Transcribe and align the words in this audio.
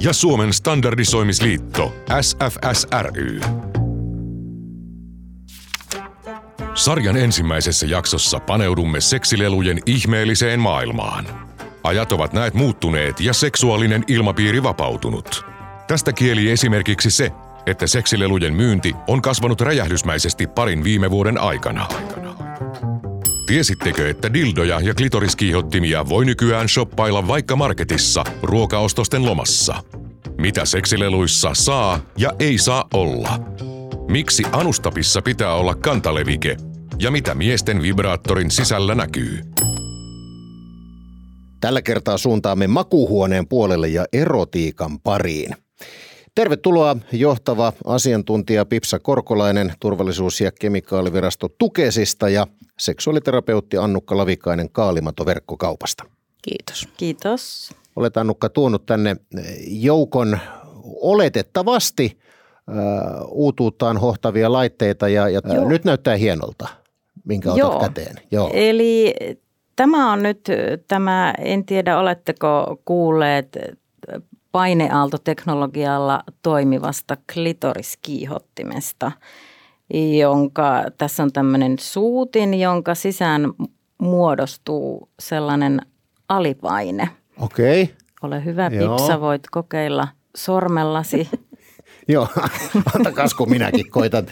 ja 0.00 0.12
Suomen 0.12 0.52
standardisoimisliitto 0.52 1.94
SFSRY. 2.20 3.40
Sarjan 6.74 7.16
ensimmäisessä 7.16 7.86
jaksossa 7.86 8.40
paneudumme 8.40 9.00
seksilelujen 9.00 9.78
ihmeelliseen 9.86 10.60
maailmaan. 10.60 11.26
Ajat 11.84 12.12
ovat 12.12 12.32
näet 12.32 12.54
muuttuneet 12.54 13.20
ja 13.20 13.32
seksuaalinen 13.32 14.04
ilmapiiri 14.08 14.62
vapautunut. 14.62 15.44
Tästä 15.86 16.12
kieli 16.12 16.50
esimerkiksi 16.50 17.10
se, 17.10 17.32
että 17.66 17.86
seksilelujen 17.86 18.54
myynti 18.54 18.94
on 19.08 19.22
kasvanut 19.22 19.60
räjähdysmäisesti 19.60 20.46
parin 20.46 20.84
viime 20.84 21.10
vuoden 21.10 21.38
aikana. 21.38 21.88
Tiesittekö, 23.46 24.10
että 24.10 24.34
dildoja 24.34 24.80
ja 24.80 24.94
klitoriskiihottimia 24.94 26.08
voi 26.08 26.24
nykyään 26.24 26.68
shoppailla 26.68 27.28
vaikka 27.28 27.56
marketissa 27.56 28.24
ruokaostosten 28.42 29.24
lomassa? 29.24 29.82
Mitä 30.38 30.64
seksileluissa 30.64 31.50
saa 31.54 32.00
ja 32.18 32.32
ei 32.38 32.58
saa 32.58 32.84
olla? 32.94 33.38
Miksi 34.10 34.44
anustapissa 34.52 35.22
pitää 35.22 35.54
olla 35.54 35.74
kantalevike? 35.74 36.56
Ja 36.98 37.10
mitä 37.10 37.34
miesten 37.34 37.82
vibraattorin 37.82 38.50
sisällä 38.50 38.94
näkyy? 38.94 39.40
Tällä 41.60 41.82
kertaa 41.82 42.18
suuntaamme 42.18 42.66
makuuhuoneen 42.66 43.48
puolelle 43.48 43.88
ja 43.88 44.04
erotiikan 44.12 45.00
pariin. 45.00 45.56
Tervetuloa 46.34 46.96
johtava 47.12 47.72
asiantuntija 47.84 48.64
Pipsa 48.64 48.98
Korkolainen 48.98 49.72
turvallisuus- 49.80 50.40
ja 50.40 50.52
kemikaalivirasto 50.52 51.48
Tukesista 51.48 52.28
ja 52.28 52.46
seksuaaliterapeutti 52.78 53.76
Annukka 53.76 54.16
Lavikainen 54.16 54.70
Kaalimato 54.70 55.26
verkkokaupasta. 55.26 56.04
Kiitos. 56.42 56.88
Kiitos. 56.96 57.74
Olet 57.96 58.16
Annukka 58.16 58.48
tuonut 58.48 58.86
tänne 58.86 59.16
joukon 59.66 60.38
oletettavasti 60.84 62.18
äh, 62.68 62.76
uutuuttaan 63.28 63.96
hohtavia 63.96 64.52
laitteita 64.52 65.08
ja, 65.08 65.28
ja 65.28 65.40
nyt 65.68 65.84
näyttää 65.84 66.16
hienolta, 66.16 66.68
minkä 67.24 67.50
Joo. 67.56 67.68
otat 67.68 67.80
käteen. 67.82 68.16
Joo. 68.30 68.50
Eli 68.52 69.14
tämä 69.76 70.12
on 70.12 70.22
nyt 70.22 70.48
tämä, 70.88 71.34
en 71.38 71.64
tiedä 71.64 71.98
oletteko 71.98 72.80
kuulleet 72.84 73.58
paineaaltoteknologialla 74.54 76.22
toimivasta 76.42 77.16
klitoriskiihottimesta, 77.32 79.12
jonka 80.18 80.84
tässä 80.98 81.22
on 81.22 81.32
tämmöinen 81.32 81.78
suutin, 81.78 82.60
jonka 82.60 82.94
sisään 82.94 83.52
muodostuu 83.98 85.08
sellainen 85.18 85.80
alipaine. 86.28 87.08
Okei. 87.40 87.82
Okay. 87.82 87.94
Ole 88.22 88.44
hyvä, 88.44 88.70
Joo. 88.72 88.96
Pipsa, 88.96 89.20
voit 89.20 89.42
kokeilla 89.50 90.08
sormellasi. 90.36 91.28
Joo, 92.08 92.28
antakas 92.94 93.34
kun 93.34 93.50
minäkin 93.50 93.90
koitan. 93.90 94.26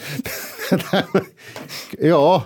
Joo, 2.10 2.42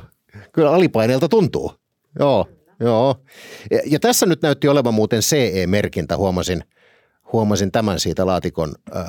kyllä 0.53 0.71
alipaineelta 0.71 1.29
tuntuu. 1.29 1.73
Joo, 2.19 2.47
joo. 2.81 3.17
Ja, 3.71 3.81
ja 3.87 4.01
tässä 4.01 4.27
nyt 4.27 4.43
näytti 4.43 4.69
olevan 4.69 4.95
muuten 4.95 5.21
CE-merkintä, 5.21 6.17
huomasin– 6.17 6.65
huomasin 7.33 7.73
tämän 7.73 8.01
siitä 8.01 8.27
laatikon, 8.27 8.75
äh, 8.97 9.05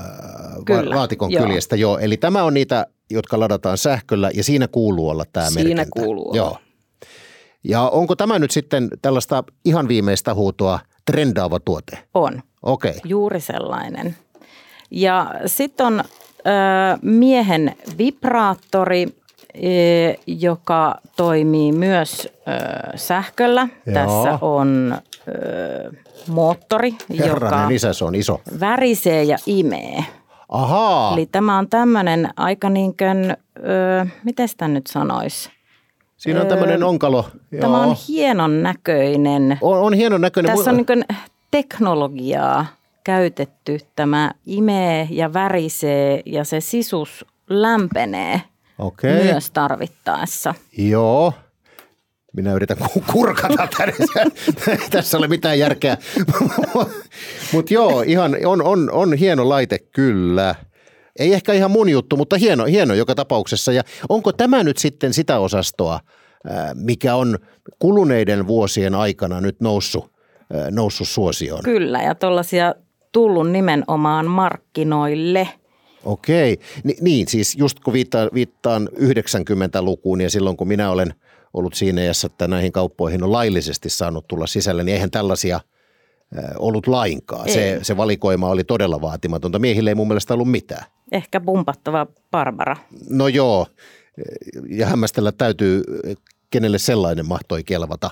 Kyllä, 0.65 0.95
laatikon 0.95 1.31
joo. 1.31 1.43
kyljestä. 1.43 1.75
Joo, 1.75 1.97
eli 1.97 2.17
tämä 2.17 2.43
on 2.43 2.53
niitä, 2.53 2.87
jotka 3.09 3.39
ladataan 3.39 3.77
sähköllä 3.77 4.31
ja 4.33 4.43
siinä 4.43 4.67
kuuluu 4.67 5.09
olla 5.09 5.25
tämä 5.33 5.49
siinä 5.49 5.63
merkintä. 5.63 5.83
Siinä 5.83 6.05
kuuluu 6.05 6.35
Joo. 6.35 6.57
Ja 7.63 7.81
onko 7.81 8.15
tämä 8.15 8.39
nyt 8.39 8.51
sitten 8.51 8.89
tällaista 9.01 9.43
ihan 9.65 9.87
viimeistä 9.87 10.33
huutoa 10.33 10.79
trendaava 11.05 11.59
tuote? 11.59 11.97
On. 12.13 12.41
Okei. 12.63 12.89
Okay. 12.91 13.01
Juuri 13.05 13.39
sellainen. 13.39 14.15
Ja 14.91 15.31
sitten 15.45 15.85
on 15.85 15.99
äh, 15.99 16.05
miehen 17.01 17.75
vibraattori, 17.97 19.07
joka 20.27 20.95
toimii 21.15 21.71
myös 21.71 22.27
ö, 22.27 22.97
sähköllä. 22.97 23.67
Joo. 23.85 23.93
Tässä 23.93 24.37
on 24.41 24.97
ö, 25.27 25.91
moottori, 26.27 26.95
Herranen 27.19 27.59
joka 27.61 27.69
isä, 27.69 27.93
se 27.93 28.05
on 28.05 28.15
iso. 28.15 28.41
värisee 28.59 29.23
ja 29.23 29.37
imee. 29.45 30.05
Ahaa. 30.49 31.13
Eli 31.13 31.25
tämä 31.25 31.57
on 31.57 31.69
tämmöinen 31.69 32.29
aika 32.35 32.69
niin 32.69 32.97
kuin, 32.97 33.37
ö, 33.57 34.05
miten 34.23 34.47
sitä 34.47 34.67
nyt 34.67 34.87
sanoisi? 34.87 35.49
Siinä 36.17 36.41
on 36.41 36.47
tämmöinen 36.47 36.83
onkalo. 36.83 37.25
Tämä 37.61 37.77
Joo. 37.77 37.89
on 37.89 37.95
hienon 38.07 38.63
näköinen. 38.63 39.57
On, 39.61 39.79
on 39.79 39.93
hienon 39.93 40.21
näköinen. 40.21 40.55
Tässä 40.55 40.71
on 40.71 40.77
niin 40.77 40.85
kuin 40.85 41.05
teknologiaa 41.51 42.65
käytetty. 43.03 43.79
Tämä 43.95 44.31
imee 44.45 45.07
ja 45.11 45.33
värisee 45.33 46.21
ja 46.25 46.43
se 46.43 46.59
sisus 46.59 47.25
lämpenee– 47.49 48.41
Okei. 48.79 49.23
myös 49.23 49.51
tarvittaessa. 49.51 50.53
Joo. 50.77 51.33
Minä 52.33 52.53
yritän 52.53 52.77
kurkata 53.11 53.67
tänne. 53.77 53.95
Tässä 54.91 55.17
ei 55.17 55.19
ole 55.19 55.27
mitään 55.27 55.59
järkeä. 55.59 55.97
mutta 57.53 57.73
joo, 57.73 58.01
ihan 58.01 58.37
on, 58.45 58.61
on, 58.61 58.91
on 58.91 59.13
hieno 59.13 59.49
laite 59.49 59.79
kyllä. 59.79 60.55
Ei 61.19 61.33
ehkä 61.33 61.53
ihan 61.53 61.71
mun 61.71 61.89
juttu, 61.89 62.17
mutta 62.17 62.37
hieno, 62.37 62.65
hieno 62.65 62.93
joka 62.93 63.15
tapauksessa. 63.15 63.71
Ja 63.71 63.83
onko 64.09 64.31
tämä 64.31 64.63
nyt 64.63 64.77
sitten 64.77 65.13
sitä 65.13 65.39
osastoa, 65.39 65.99
mikä 66.73 67.15
on 67.15 67.39
kuluneiden 67.79 68.47
vuosien 68.47 68.95
aikana 68.95 69.41
nyt 69.41 69.61
noussut, 69.61 70.11
noussut 70.71 71.07
suosioon? 71.07 71.63
Kyllä, 71.63 72.01
ja 72.01 72.15
tuollaisia 72.15 72.75
tullut 73.11 73.51
nimenomaan 73.51 74.27
markkinoille– 74.27 75.47
Okei, 76.05 76.59
Ni, 76.83 76.95
niin 77.01 77.27
siis 77.27 77.55
just 77.55 77.79
kun 77.79 77.93
viittaan, 77.93 78.29
viittaan 78.33 78.89
90-lukuun 78.93 80.21
ja 80.21 80.29
silloin 80.29 80.57
kun 80.57 80.67
minä 80.67 80.91
olen 80.91 81.13
ollut 81.53 81.73
siinä 81.73 82.01
iässä, 82.01 82.25
että 82.25 82.47
näihin 82.47 82.71
kauppoihin 82.71 83.23
on 83.23 83.31
laillisesti 83.31 83.89
saanut 83.89 84.27
tulla 84.27 84.47
sisälle, 84.47 84.83
niin 84.83 84.93
eihän 84.93 85.11
tällaisia 85.11 85.59
ollut 86.59 86.87
lainkaan. 86.87 87.49
Se, 87.49 87.79
se 87.81 87.97
valikoima 87.97 88.49
oli 88.49 88.63
todella 88.63 89.01
vaatimatonta. 89.01 89.59
Miehille 89.59 89.89
ei 89.89 89.95
mun 89.95 90.07
mielestä 90.07 90.33
ollut 90.33 90.51
mitään. 90.51 90.85
Ehkä 91.11 91.39
pumpattava 91.39 92.07
Barbara. 92.31 92.77
No 93.09 93.27
joo, 93.27 93.67
ja 94.69 94.85
hämmästellä 94.85 95.31
täytyy, 95.31 95.83
kenelle 96.49 96.77
sellainen 96.77 97.27
mahtoi 97.27 97.63
kelvata. 97.63 98.09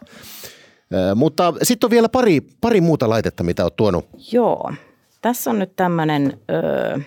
Mutta 1.16 1.53
sitten 1.63 1.88
on 1.88 1.91
vielä 1.91 2.09
pari, 2.09 2.41
pari 2.62 2.81
muuta 2.81 3.09
laitetta, 3.09 3.44
mitä 3.44 3.63
olet 3.63 3.75
tuonut. 3.75 4.06
Joo, 4.31 4.74
tässä 5.22 5.50
on 5.50 5.59
nyt 5.59 5.75
tämmöinen... 5.75 6.40
Öö 6.50 7.00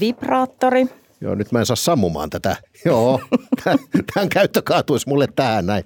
vibraattori. 0.00 0.86
Joo, 1.20 1.34
nyt 1.34 1.52
mä 1.52 1.58
en 1.58 1.66
saa 1.66 1.76
sammumaan 1.76 2.30
tätä. 2.30 2.56
Joo, 2.84 3.20
tämän 4.14 4.28
käyttö 4.28 4.62
kaatuisi 4.62 5.08
mulle 5.08 5.28
tähän 5.36 5.66
näin. 5.66 5.84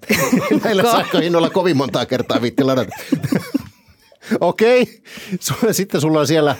Näillä 0.64 0.82
sähköhinnoilla 0.82 1.50
kovin 1.50 1.76
montaa 1.76 2.06
kertaa 2.06 2.42
viitti 2.42 2.64
ladata. 2.64 2.92
Okei, 4.40 4.82
okay. 4.82 5.72
sitten 5.72 6.00
sulla 6.00 6.20
on 6.20 6.26
siellä... 6.26 6.56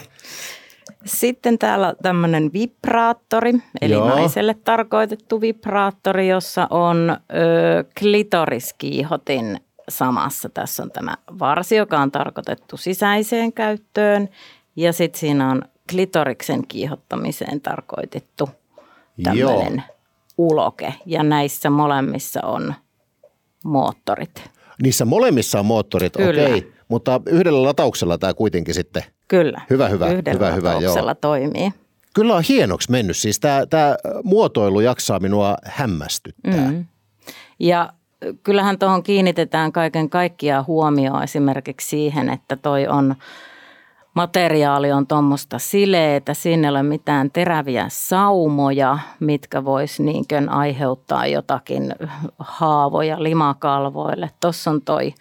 Sitten 1.05 1.59
täällä 1.59 1.87
on 1.87 1.95
tämmöinen 2.01 2.53
vibraattori, 2.53 3.53
eli 3.81 3.93
Joo. 3.93 4.09
naiselle 4.09 4.53
tarkoitettu 4.53 5.41
vibraattori, 5.41 6.27
jossa 6.27 6.67
on 6.69 7.09
ö, 7.09 7.83
klitoriskiihotin 7.99 9.59
samassa. 9.89 10.49
Tässä 10.49 10.83
on 10.83 10.91
tämä 10.91 11.17
varsi, 11.39 11.75
joka 11.75 11.99
on 11.99 12.11
tarkoitettu 12.11 12.77
sisäiseen 12.77 13.53
käyttöön 13.53 14.29
ja 14.75 14.93
sitten 14.93 15.19
siinä 15.19 15.51
on 15.51 15.61
klitoriksen 15.91 16.67
kiihottamiseen 16.67 17.61
tarkoitettu 17.61 18.49
tämmöinen 19.23 19.83
uloke. 20.37 20.93
Ja 21.05 21.23
näissä 21.23 21.69
molemmissa 21.69 22.39
on 22.43 22.73
moottorit. 23.63 24.49
Niissä 24.83 25.05
molemmissa 25.05 25.59
on 25.59 25.65
moottorit, 25.65 26.15
okei. 26.15 26.57
Okay. 26.57 26.71
Mutta 26.87 27.21
yhdellä 27.25 27.63
latauksella 27.63 28.17
tämä 28.17 28.33
kuitenkin 28.33 28.73
sitten. 28.73 29.03
Kyllä. 29.27 29.61
Hyvä, 29.69 29.87
hyvä. 29.87 30.07
Yhdellä 30.07 30.51
hyvä, 30.51 30.67
latauksella 30.69 31.01
hyvä, 31.01 31.15
toimii. 31.15 31.73
Kyllä 32.13 32.35
on 32.35 32.43
hienoksi 32.49 32.91
mennyt. 32.91 33.17
Siis 33.17 33.39
tämä, 33.39 33.65
tämä 33.65 33.95
muotoilu 34.23 34.79
jaksaa 34.79 35.19
minua 35.19 35.57
hämmästyttää. 35.65 36.71
Mm. 36.71 36.85
Ja 37.59 37.93
kyllähän 38.43 38.79
tuohon 38.79 39.03
kiinnitetään 39.03 39.71
kaiken 39.71 40.09
kaikkiaan 40.09 40.67
huomioon 40.67 41.23
esimerkiksi 41.23 41.89
siihen, 41.89 42.29
että 42.29 42.55
toi 42.55 42.87
on– 42.87 43.15
materiaali 44.13 44.91
on 44.91 45.07
tuommoista 45.07 45.59
sileetä, 45.59 46.33
siinä 46.33 46.67
ei 46.67 46.69
ole 46.69 46.83
mitään 46.83 47.31
teräviä 47.31 47.85
saumoja, 47.89 48.99
mitkä 49.19 49.65
vois 49.65 49.99
niinkön 49.99 50.49
aiheuttaa 50.49 51.27
jotakin 51.27 51.95
haavoja 52.39 53.23
limakalvoille. 53.23 54.29
Tuossa 54.39 54.71
on 54.71 54.81
toi 54.81 55.13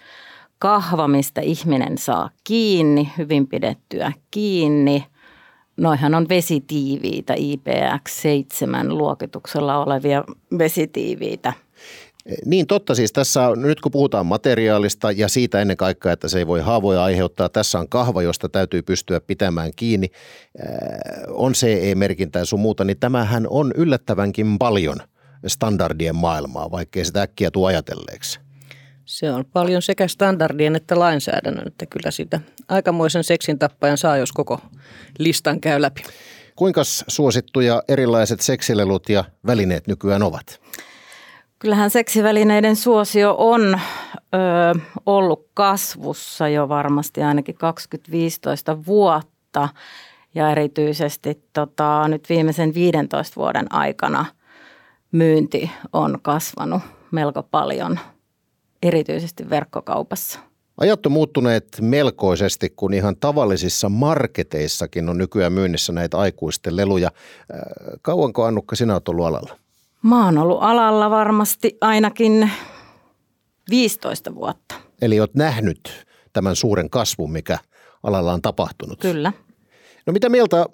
kahva, 0.59 1.09
mistä 1.09 1.41
ihminen 1.41 1.99
saa 1.99 2.31
kiinni, 2.45 3.13
hyvin 3.19 3.47
pidettyä 3.47 4.13
kiinni. 4.31 5.07
Noihan 5.77 6.15
on 6.15 6.29
vesitiiviitä, 6.29 7.35
IPX7 7.35 8.89
luokituksella 8.89 9.85
olevia 9.85 10.25
vesitiiviitä 10.59 11.53
niin 12.47 12.67
totta 12.67 12.95
siis 12.95 13.13
tässä 13.13 13.49
on, 13.49 13.63
nyt 13.63 13.81
kun 13.81 13.93
puhutaan 13.93 14.27
materiaalista 14.27 15.13
ja 15.13 15.29
siitä 15.29 15.61
ennen 15.61 15.77
kaikkea, 15.77 16.13
että 16.13 16.29
se 16.29 16.39
ei 16.39 16.47
voi 16.47 16.61
haavoja 16.61 17.05
aiheuttaa, 17.05 17.49
tässä 17.49 17.79
on 17.79 17.89
kahva, 17.89 18.23
josta 18.23 18.49
täytyy 18.49 18.83
pystyä 18.83 19.21
pitämään 19.21 19.71
kiinni, 19.77 20.09
on 21.29 21.53
CE-merkintä 21.53 22.39
ja 22.39 22.45
sun 22.45 22.61
muuta, 22.61 22.85
niin 22.85 22.99
tämähän 23.01 23.47
on 23.51 23.73
yllättävänkin 23.77 24.59
paljon 24.59 24.97
standardien 25.47 26.17
maailmaa, 26.17 26.71
vaikkei 26.71 27.05
sitä 27.05 27.23
äkkiä 27.23 27.51
tule 27.51 27.69
ajatelleeksi. 27.69 28.41
Se 29.05 29.33
on 29.33 29.45
paljon 29.45 29.83
sekä 29.83 30.09
standardien 30.09 30.77
että 30.77 30.99
lainsäädännön, 30.99 31.67
että 31.67 31.87
kyllä 31.87 32.11
sitä 32.11 32.41
aikamoisen 32.69 33.25
seksin 33.25 33.59
tappajan 33.59 33.99
saa, 33.99 34.17
jos 34.17 34.33
koko 34.33 34.61
listan 35.19 35.61
käy 35.61 35.83
läpi. 35.83 36.03
Kuinka 36.57 36.83
suosittuja 37.09 37.83
erilaiset 37.89 38.41
seksilelut 38.41 39.09
ja 39.09 39.25
välineet 39.47 39.87
nykyään 39.87 40.23
ovat? 40.23 40.61
Kyllähän 41.63 41.91
seksivälineiden 41.91 42.77
suosio 42.77 43.35
on 43.39 43.75
ö, 43.75 44.81
ollut 45.07 45.47
kasvussa 45.55 46.49
jo 46.49 46.69
varmasti 46.69 47.23
ainakin 47.23 47.55
2015 47.55 48.87
vuotta 48.87 49.69
ja 50.35 50.51
erityisesti 50.51 51.43
tota, 51.53 52.09
nyt 52.09 52.29
viimeisen 52.29 52.75
15 52.75 53.37
vuoden 53.37 53.73
aikana 53.75 54.27
myynti 55.13 55.71
on 55.93 56.19
kasvanut 56.23 56.83
melko 57.11 57.43
paljon, 57.43 57.99
erityisesti 58.83 59.51
verkkokaupassa. 59.51 60.39
Ajat 60.77 61.07
on 61.07 61.13
muuttuneet 61.13 61.67
melkoisesti, 61.81 62.71
kun 62.77 62.95
ihan 62.95 63.17
tavallisissa 63.17 63.89
marketeissakin 63.89 65.09
on 65.09 65.19
nykyään 65.19 65.53
myynnissä 65.53 65.93
näitä 65.93 66.19
aikuisten 66.19 66.77
leluja. 66.77 67.11
Kauanko 68.03 68.45
Annukka 68.45 68.77
sinä 68.77 68.93
olet 68.93 69.09
ollut 69.09 69.27
alalla? 69.27 69.62
Mä 70.03 70.25
oon 70.25 70.39
ollut 70.39 70.59
alalla 70.63 71.11
varmasti 71.11 71.77
ainakin 71.81 72.51
15 73.71 74.35
vuotta. 74.35 74.75
Eli 75.03 75.21
oot 75.21 75.35
nähnyt 75.35 76.07
tämän 76.33 76.57
suuren 76.57 76.91
kasvun, 76.91 77.33
mikä 77.33 77.59
alalla 78.03 78.33
on 78.33 78.43
tapahtunut. 78.43 79.01
Kyllä. 79.01 79.33
No 80.07 80.13
mitä 80.13 80.29
mieltä 80.29 80.61
äh, 80.61 80.67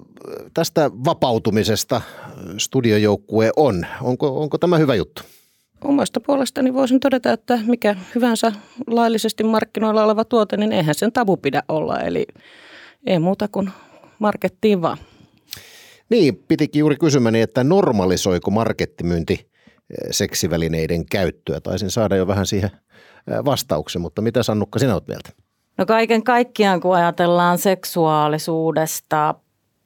tästä 0.54 0.90
vapautumisesta 1.04 2.00
studiojoukkue 2.58 3.50
on? 3.56 3.86
Onko, 4.02 4.42
onko 4.42 4.58
tämä 4.58 4.78
hyvä 4.78 4.94
juttu? 4.94 5.22
Omasta 5.84 6.20
puolestani 6.20 6.74
voisin 6.74 7.00
todeta, 7.00 7.32
että 7.32 7.58
mikä 7.66 7.96
hyvänsä 8.14 8.52
laillisesti 8.86 9.44
markkinoilla 9.44 10.04
oleva 10.04 10.24
tuote, 10.24 10.56
niin 10.56 10.72
eihän 10.72 10.94
sen 10.94 11.12
tabu 11.12 11.36
pidä 11.36 11.62
olla. 11.68 12.00
Eli 12.00 12.26
ei 13.06 13.18
muuta 13.18 13.48
kuin 13.48 13.70
markettiin 14.18 14.82
vaan. 14.82 14.98
Niin, 16.10 16.44
pitikin 16.48 16.80
juuri 16.80 16.96
kysymäni, 16.96 17.40
että 17.40 17.64
normalisoiko 17.64 18.50
markettimyynti 18.50 19.34
eh, 19.34 20.08
seksivälineiden 20.10 21.06
käyttöä? 21.06 21.60
Taisin 21.60 21.90
saada 21.90 22.16
jo 22.16 22.26
vähän 22.26 22.46
siihen 22.46 22.70
eh, 22.72 23.44
vastauksen, 23.44 24.02
mutta 24.02 24.22
mitä 24.22 24.42
Sannukka 24.42 24.78
sinä 24.78 24.94
olet 24.94 25.08
mieltä? 25.08 25.30
No 25.78 25.86
kaiken 25.86 26.24
kaikkiaan, 26.24 26.80
kun 26.80 26.96
ajatellaan 26.96 27.58
seksuaalisuudesta 27.58 29.34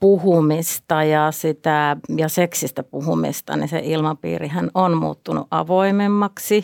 puhumista 0.01 1.05
ja, 1.05 1.33
sitä, 1.33 1.97
ja 2.17 2.29
seksistä 2.29 2.83
puhumista, 2.83 3.57
niin 3.57 3.69
se 3.69 3.81
ilmapiirihän 3.85 4.71
on 4.75 4.97
muuttunut 4.97 5.47
avoimemmaksi 5.51 6.63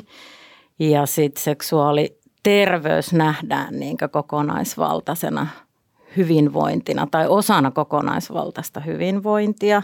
ja 0.79 1.07
sitten 1.07 1.43
seksuaaliterveys 1.43 3.13
nähdään 3.13 3.79
niin 3.79 3.97
kokonaisvaltaisena– 4.13 5.47
hyvinvointina 6.17 7.09
tai 7.11 7.29
osana 7.29 7.71
kokonaisvaltaista 7.71 8.81
hyvinvointia. 8.81 9.83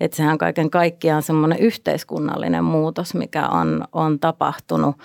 Että 0.00 0.16
sehän 0.16 0.38
kaiken 0.38 0.70
kaikkiaan 0.70 1.22
semmoinen 1.22 1.58
yhteiskunnallinen 1.58 2.64
muutos, 2.64 3.14
mikä 3.14 3.48
on, 3.48 3.84
on 3.92 4.18
tapahtunut. 4.18 4.96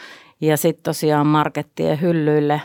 Ja 0.41 0.57
sitten 0.57 0.83
tosiaan 0.83 1.27
markettien 1.27 2.01
hyllyille 2.01 2.61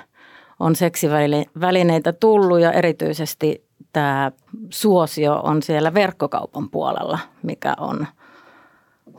on 0.61 0.77
seksivälineitä 0.77 2.13
tullut 2.13 2.61
ja 2.61 2.73
erityisesti 2.73 3.65
tämä 3.93 4.33
suosio 4.71 5.41
on 5.41 5.63
siellä 5.63 5.95
verkkokaupan 5.95 6.71
puolella, 6.71 7.19
mikä 7.43 7.75
on 7.81 8.07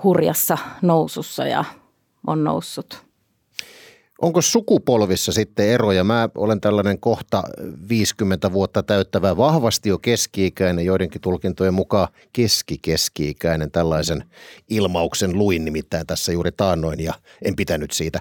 hurjassa 0.04 0.58
nousussa 0.82 1.48
ja 1.48 1.64
on 2.28 2.44
noussut 2.44 3.06
Onko 4.24 4.42
sukupolvissa 4.42 5.32
sitten 5.32 5.68
eroja? 5.70 6.04
Mä 6.04 6.30
olen 6.36 6.62
tällainen 6.62 7.00
kohta 7.00 7.44
50 7.90 8.54
vuotta 8.54 8.84
täyttävä, 8.84 9.38
vahvasti 9.38 9.90
jo 9.90 9.98
keski-ikäinen, 9.98 10.86
joidenkin 10.86 11.22
tulkintojen 11.22 11.74
mukaan 11.74 12.08
keski-keski-ikäinen. 12.34 13.72
Tällaisen 13.72 14.24
ilmauksen 14.70 15.38
luin 15.38 15.66
nimittäin 15.66 16.08
tässä 16.08 16.32
juuri 16.32 16.52
taannoin 16.52 17.00
ja 17.00 17.14
en 17.42 17.56
pitänyt 17.56 17.92
siitä. 17.92 18.20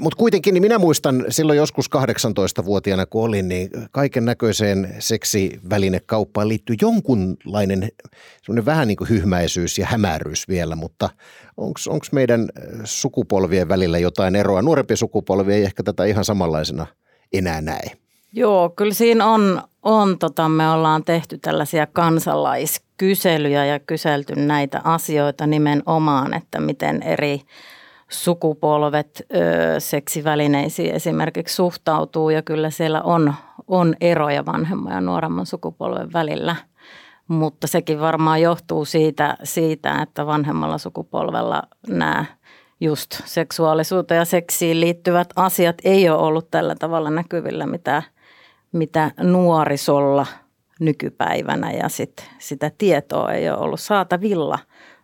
Mutta 0.00 0.16
kuitenkin 0.16 0.54
niin 0.54 0.62
minä 0.62 0.78
muistan 0.78 1.24
silloin 1.28 1.56
joskus 1.56 1.86
18-vuotiaana 1.96 3.06
kun 3.06 3.24
olin, 3.24 3.48
niin 3.48 3.70
kaiken 3.90 4.24
näköiseen 4.24 4.94
seksivälinekauppaan 4.98 6.48
liittyy 6.48 6.76
jonkunlainen 6.80 7.88
vähän 8.64 8.88
niin 8.88 8.96
kuin 8.96 9.10
hyhmäisyys 9.10 9.78
ja 9.78 9.86
hämäryys 9.86 10.48
vielä, 10.48 10.76
mutta 10.76 11.10
onko 11.56 12.06
meidän 12.12 12.48
sukupolvien 12.84 13.68
välillä 13.68 13.98
jotain 13.98 14.36
eroa? 14.36 14.62
Nuorempi 14.62 14.96
sukupolvi 14.96 15.33
sukupolvi 15.34 15.54
ei 15.54 15.64
ehkä 15.64 15.82
tätä 15.82 16.04
ihan 16.04 16.24
samanlaisena 16.24 16.86
enää 17.32 17.60
näe. 17.60 17.90
Joo, 18.32 18.70
kyllä 18.70 18.94
siinä 18.94 19.26
on, 19.26 19.62
on 19.82 20.18
tota, 20.18 20.48
me 20.48 20.70
ollaan 20.70 21.04
tehty 21.04 21.38
tällaisia 21.38 21.86
kansalaiskyselyjä 21.86 23.64
ja 23.64 23.78
kyselty 23.80 24.34
näitä 24.36 24.80
asioita 24.84 25.46
nimenomaan, 25.46 26.34
että 26.34 26.60
miten 26.60 27.02
eri 27.02 27.40
sukupolvet 28.08 29.22
ö, 29.34 29.80
seksivälineisiin 29.80 30.94
esimerkiksi 30.94 31.54
suhtautuu 31.54 32.30
ja 32.30 32.42
kyllä 32.42 32.70
siellä 32.70 33.02
on, 33.02 33.34
on 33.68 33.94
eroja 34.00 34.46
vanhemman 34.46 34.92
ja 34.92 35.00
nuoremman 35.00 35.46
sukupolven 35.46 36.12
välillä. 36.12 36.56
Mutta 37.28 37.66
sekin 37.66 38.00
varmaan 38.00 38.42
johtuu 38.42 38.84
siitä, 38.84 39.36
siitä 39.42 40.02
että 40.02 40.26
vanhemmalla 40.26 40.78
sukupolvella 40.78 41.62
nämä– 41.88 42.24
just 42.80 43.10
seksuaalisuuteen 43.24 44.18
ja 44.18 44.24
seksiin 44.24 44.80
liittyvät 44.80 45.28
asiat 45.36 45.76
ei 45.84 46.08
ole 46.08 46.18
ollut 46.18 46.50
tällä 46.50 46.74
tavalla 46.74 47.10
näkyvillä, 47.10 47.66
mitä, 47.66 48.02
mitä 48.72 49.10
nuorisolla 49.20 50.26
nykypäivänä 50.80 51.72
ja 51.72 51.88
sit 51.88 52.30
sitä 52.38 52.70
tietoa 52.78 53.32
ei 53.32 53.50
ole 53.50 53.58
ollut 53.58 53.80
saatavilla 53.80 54.58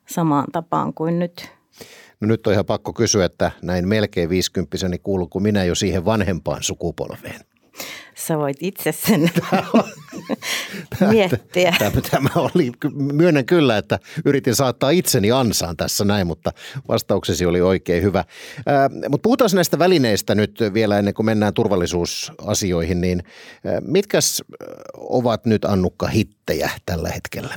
samaan 0.07 0.47
tapaan 0.53 0.95
kuin 0.95 1.19
nyt. 1.19 1.49
No 2.21 2.27
nyt 2.27 2.47
on 2.47 2.53
ihan 2.53 2.67
pakko 2.67 2.93
kysyä, 2.93 3.25
että 3.25 3.50
näin 3.62 3.89
melkein 3.89 4.29
50 4.29 4.89
niin 4.89 5.00
kuuluuko 5.00 5.41
minä 5.41 5.65
jo 5.65 5.75
siihen 5.75 6.05
vanhempaan 6.05 6.62
sukupolveen? 6.62 7.41
Sä 8.27 8.39
voit 8.39 8.57
itse 8.61 8.93
sen 8.93 9.31
miettiä. 11.11 11.75
Tämä, 11.79 12.00
tämä 12.11 12.29
oli, 12.35 12.73
myönnän 12.95 13.47
kyllä, 13.47 13.79
että 13.79 13.99
yritin 14.25 14.55
saattaa 14.55 14.91
itseni 14.91 15.31
ansaan 15.31 15.77
tässä 15.77 16.05
näin, 16.05 16.27
mutta 16.27 16.53
vastauksesi 16.89 17.47
oli 17.47 17.61
oikein 17.61 18.03
hyvä. 18.03 18.25
Mutta 19.09 19.23
puhutaan 19.23 19.50
näistä 19.55 19.79
välineistä 19.79 20.35
nyt 20.35 20.61
vielä 20.75 20.99
ennen 20.99 21.15
kuin 21.15 21.27
mennään 21.27 21.55
turvallisuusasioihin, 21.55 23.00
niin 23.00 23.23
mitkäs 23.81 24.43
ovat 24.97 25.47
nyt 25.47 25.65
Annukka 25.65 26.07
hittejä 26.07 26.71
tällä 26.87 27.09
hetkellä? 27.09 27.55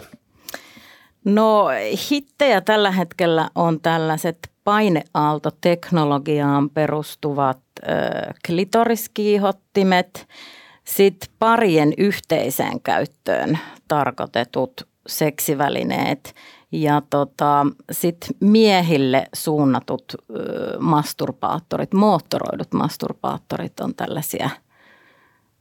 No 1.25 1.67
hittejä 2.11 2.61
tällä 2.61 2.91
hetkellä 2.91 3.49
on 3.55 3.81
tällaiset 3.81 4.52
paineaaltoteknologiaan 4.63 6.69
perustuvat 6.69 7.59
ö, 7.79 7.83
klitoriskiihottimet, 8.47 10.27
sitten 10.83 11.29
parien 11.39 11.93
yhteiseen 11.97 12.81
käyttöön 12.81 13.59
tarkoitetut 13.87 14.87
seksivälineet 15.07 16.35
ja 16.71 17.01
tota, 17.09 17.65
sitten 17.91 18.35
miehille 18.39 19.25
suunnatut 19.33 20.03
ö, 20.13 20.15
masturbaattorit, 20.79 21.93
moottoroidut 21.93 22.73
masturbaattorit 22.73 23.79
on 23.79 23.95
tällaisia, 23.95 24.49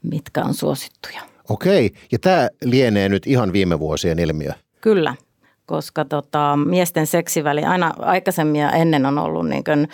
mitkä 0.03 0.45
on 0.45 0.55
suosittuja. 0.55 1.21
Okei, 1.49 1.91
ja 2.13 2.19
tämä 2.19 2.49
lienee 2.65 3.09
nyt 3.09 3.27
ihan 3.27 3.53
viime 3.53 3.79
vuosien 3.79 4.19
ilmiö. 4.19 4.53
Kyllä, 4.81 5.15
koska 5.67 6.05
tota, 6.05 6.59
miesten 6.65 7.07
seksiväli 7.07 7.65
aina 7.65 7.93
aikaisemmin 7.99 8.61
ja 8.61 8.71
ennen 8.71 9.07
on 9.07 9.19
ollut 9.19 9.49
niin 9.49 9.65
kuin 9.65 9.89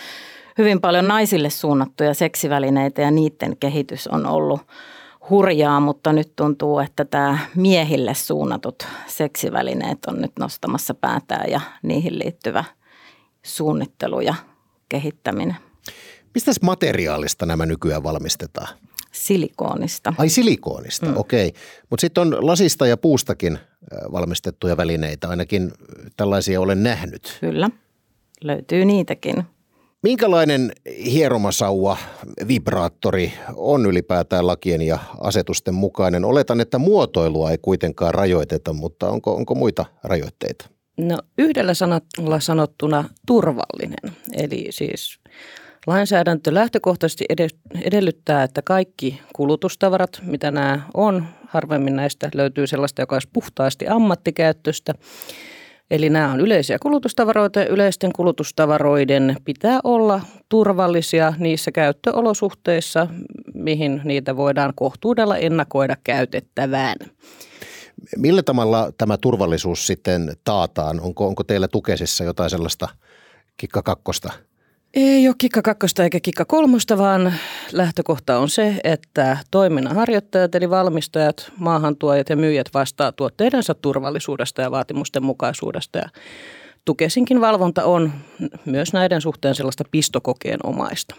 hyvin 0.58 0.80
paljon 0.80 1.08
naisille 1.08 1.50
suunnattuja 1.50 2.14
seksivälineitä 2.14 3.02
ja 3.02 3.10
niiden 3.10 3.56
kehitys 3.56 4.06
on 4.06 4.26
ollut 4.26 4.60
hurjaa, 5.30 5.80
mutta 5.80 6.12
nyt 6.12 6.32
tuntuu, 6.36 6.78
että 6.78 7.04
tämä 7.04 7.38
miehille 7.54 8.14
suunnatut 8.14 8.86
seksivälineet 9.06 9.98
on 10.06 10.20
nyt 10.20 10.32
nostamassa 10.38 10.94
päätään 10.94 11.50
ja 11.50 11.60
niihin 11.82 12.18
liittyvä 12.18 12.64
suunnittelu 13.42 14.20
ja 14.20 14.34
kehittäminen. 14.88 15.56
Mistä 16.34 16.52
materiaalista 16.62 17.46
nämä 17.46 17.66
nykyään 17.66 18.02
valmistetaan? 18.02 18.68
Silikoonista. 19.12 20.14
Ai 20.18 20.28
silikoonista, 20.28 21.06
mm. 21.06 21.16
okei. 21.16 21.48
Okay. 21.48 21.60
Mutta 21.90 22.00
sitten 22.00 22.20
on 22.20 22.46
lasista 22.46 22.86
ja 22.86 22.96
puustakin 22.96 23.58
valmistettuja 24.12 24.76
välineitä, 24.76 25.28
ainakin 25.28 25.72
tällaisia 26.16 26.60
olen 26.60 26.82
nähnyt. 26.82 27.38
Kyllä, 27.40 27.70
löytyy 28.44 28.84
niitäkin. 28.84 29.44
Minkälainen 30.02 30.72
hieromasauva, 31.04 31.96
vibraattori 32.48 33.32
on 33.56 33.86
ylipäätään 33.86 34.46
lakien 34.46 34.82
ja 34.82 34.98
asetusten 35.20 35.74
mukainen? 35.74 36.24
Oletan, 36.24 36.60
että 36.60 36.78
muotoilua 36.78 37.50
ei 37.50 37.58
kuitenkaan 37.58 38.14
rajoiteta, 38.14 38.72
mutta 38.72 39.10
onko, 39.10 39.34
onko 39.34 39.54
muita 39.54 39.84
rajoitteita? 40.04 40.68
No 40.98 41.18
yhdellä 41.38 41.74
sanalla 41.74 42.40
sanottuna 42.40 43.04
turvallinen. 43.26 44.16
Eli 44.32 44.66
siis 44.70 45.18
lainsäädäntö 45.88 46.54
lähtökohtaisesti 46.54 47.24
edellyttää, 47.84 48.42
että 48.42 48.62
kaikki 48.62 49.20
kulutustavarat, 49.34 50.20
mitä 50.22 50.50
nämä 50.50 50.80
on, 50.94 51.26
harvemmin 51.46 51.96
näistä 51.96 52.30
löytyy 52.34 52.66
sellaista, 52.66 53.02
joka 53.02 53.16
olisi 53.16 53.28
puhtaasti 53.32 53.88
ammattikäyttöstä, 53.88 54.94
Eli 55.90 56.10
nämä 56.10 56.32
on 56.32 56.40
yleisiä 56.40 56.78
kulutustavaroita 56.82 57.60
ja 57.60 57.66
yleisten 57.66 58.12
kulutustavaroiden 58.12 59.36
pitää 59.44 59.80
olla 59.84 60.20
turvallisia 60.48 61.34
niissä 61.38 61.72
käyttöolosuhteissa, 61.72 63.06
mihin 63.54 64.00
niitä 64.04 64.36
voidaan 64.36 64.72
kohtuudella 64.76 65.36
ennakoida 65.36 65.96
käytettävään. 66.04 66.96
Millä 68.16 68.42
tavalla 68.42 68.92
tämä 68.98 69.16
turvallisuus 69.16 69.86
sitten 69.86 70.32
taataan? 70.44 71.00
Onko, 71.00 71.26
onko 71.26 71.44
teillä 71.44 71.68
tukesissa 71.68 72.24
jotain 72.24 72.50
sellaista 72.50 72.88
kikkakakkosta? 73.56 74.32
Ei 74.98 75.28
ole 75.28 75.34
kikka 75.38 75.62
kakkosta 75.62 76.02
eikä 76.02 76.20
kikka 76.20 76.44
kolmosta, 76.44 76.98
vaan 76.98 77.34
lähtökohta 77.72 78.38
on 78.38 78.48
se, 78.48 78.80
että 78.84 79.36
toiminnan 79.50 79.94
harjoittajat 79.94 80.54
eli 80.54 80.70
valmistajat, 80.70 81.52
maahantuojat 81.58 82.28
ja 82.28 82.36
myyjät 82.36 82.66
vastaa 82.74 83.12
tuotteidensa 83.12 83.74
turvallisuudesta 83.74 84.62
ja 84.62 84.70
vaatimusten 84.70 85.24
mukaisuudesta. 85.24 85.98
Tukesinkin 86.84 87.40
valvonta 87.40 87.84
on 87.84 88.12
myös 88.64 88.92
näiden 88.92 89.20
suhteen 89.20 89.54
sellaista 89.54 89.84
pistokokeen 89.90 90.60
omaista. 90.64 91.14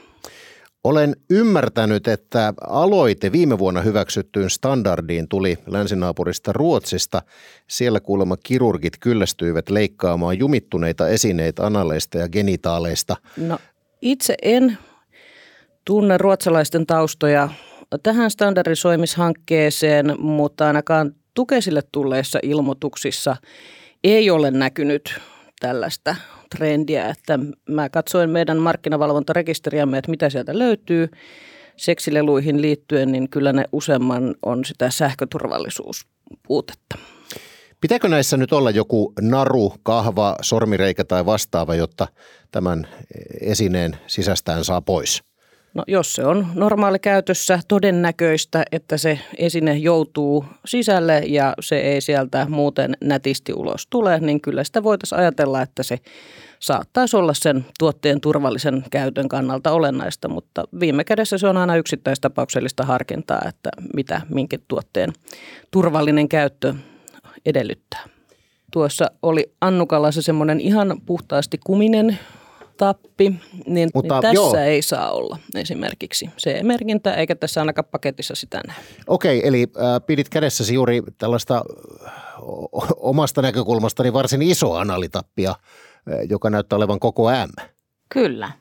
Olen 0.83 1.15
ymmärtänyt, 1.29 2.07
että 2.07 2.53
aloite 2.67 3.31
viime 3.31 3.59
vuonna 3.59 3.81
hyväksyttyyn 3.81 4.49
standardiin 4.49 5.27
tuli 5.27 5.57
länsinaapurista 5.67 6.53
Ruotsista. 6.53 7.21
Siellä 7.67 7.99
kuulemma 7.99 8.37
kirurgit 8.37 8.93
kyllästyivät 8.99 9.69
leikkaamaan 9.69 10.39
jumittuneita 10.39 11.07
esineitä 11.07 11.65
analeista 11.65 12.17
ja 12.17 12.29
genitaaleista. 12.29 13.15
No 13.37 13.59
itse 14.01 14.35
en 14.41 14.77
tunne 15.85 16.17
ruotsalaisten 16.17 16.85
taustoja 16.85 17.49
tähän 18.03 18.31
standardisoimishankkeeseen, 18.31 20.15
mutta 20.21 20.67
ainakaan 20.67 21.15
tukesille 21.33 21.81
tulleissa 21.91 22.39
ilmoituksissa 22.43 23.35
ei 24.03 24.29
ole 24.29 24.51
näkynyt 24.51 25.19
tällaista 25.59 26.15
trendiä, 26.57 27.09
että 27.09 27.39
mä 27.69 27.89
katsoin 27.89 28.29
meidän 28.29 28.57
markkinavalvontarekisteriämme, 28.57 29.97
että 29.97 30.11
mitä 30.11 30.29
sieltä 30.29 30.59
löytyy 30.59 31.09
seksileluihin 31.77 32.61
liittyen, 32.61 33.11
niin 33.11 33.29
kyllä 33.29 33.53
ne 33.53 33.65
useamman 33.71 34.35
on 34.45 34.65
sitä 34.65 34.89
sähköturvallisuuspuutetta. 34.89 36.97
Pitääkö 37.81 38.09
näissä 38.09 38.37
nyt 38.37 38.53
olla 38.53 38.71
joku 38.71 39.13
naru, 39.21 39.73
kahva, 39.83 40.35
sormireikä 40.41 41.03
tai 41.03 41.25
vastaava, 41.25 41.75
jotta 41.75 42.07
tämän 42.51 42.87
esineen 43.41 43.97
sisästään 44.07 44.65
saa 44.65 44.81
pois? 44.81 45.28
No, 45.73 45.83
jos 45.87 46.13
se 46.13 46.25
on 46.25 46.47
normaali 46.55 46.99
käytössä 46.99 47.59
todennäköistä, 47.67 48.63
että 48.71 48.97
se 48.97 49.19
esine 49.37 49.77
joutuu 49.77 50.45
sisälle 50.65 51.19
ja 51.27 51.53
se 51.59 51.79
ei 51.79 52.01
sieltä 52.01 52.47
muuten 52.49 52.97
nätisti 53.03 53.53
ulos 53.53 53.87
tule, 53.89 54.19
niin 54.19 54.41
kyllä 54.41 54.63
sitä 54.63 54.83
voitaisiin 54.83 55.19
ajatella, 55.19 55.61
että 55.61 55.83
se 55.83 55.97
saattaisi 56.59 57.17
olla 57.17 57.33
sen 57.33 57.65
tuotteen 57.79 58.21
turvallisen 58.21 58.83
käytön 58.91 59.29
kannalta 59.29 59.71
olennaista, 59.71 60.27
mutta 60.27 60.63
viime 60.79 61.03
kädessä 61.03 61.37
se 61.37 61.47
on 61.47 61.57
aina 61.57 61.75
yksittäistapauksellista 61.75 62.85
harkintaa, 62.85 63.41
että 63.47 63.69
mitä 63.95 64.21
minkä 64.29 64.57
tuotteen 64.67 65.13
turvallinen 65.71 66.29
käyttö 66.29 66.73
edellyttää. 67.45 68.03
Tuossa 68.71 69.11
oli 69.21 69.51
Annukalla 69.61 70.11
se 70.11 70.21
semmoinen 70.21 70.59
ihan 70.61 71.01
puhtaasti 71.05 71.59
kuminen 71.65 72.19
tappi, 72.79 73.33
niin, 73.65 73.89
Mutta, 73.93 74.13
niin 74.13 74.21
tässä 74.21 74.35
joo. 74.35 74.55
ei 74.55 74.81
saa 74.81 75.11
olla 75.11 75.37
esimerkiksi 75.55 76.29
se 76.37 76.59
merkintä, 76.63 77.13
eikä 77.13 77.35
tässä 77.35 77.61
ainakaan 77.61 77.85
paketissa 77.91 78.35
sitä 78.35 78.61
näy. 78.67 78.75
Okei, 79.07 79.47
eli 79.47 79.67
äh, 79.77 80.05
pidit 80.05 80.29
kädessäsi 80.29 80.73
juuri 80.73 81.01
tällaista 81.17 81.61
omasta 82.97 83.41
näkökulmastani 83.41 84.13
varsin 84.13 84.41
iso 84.41 84.73
analitappia, 84.73 85.55
joka 86.29 86.49
näyttää 86.49 86.77
olevan 86.77 86.99
koko 86.99 87.29
M. 87.29 87.69
Kyllä. 88.09 88.51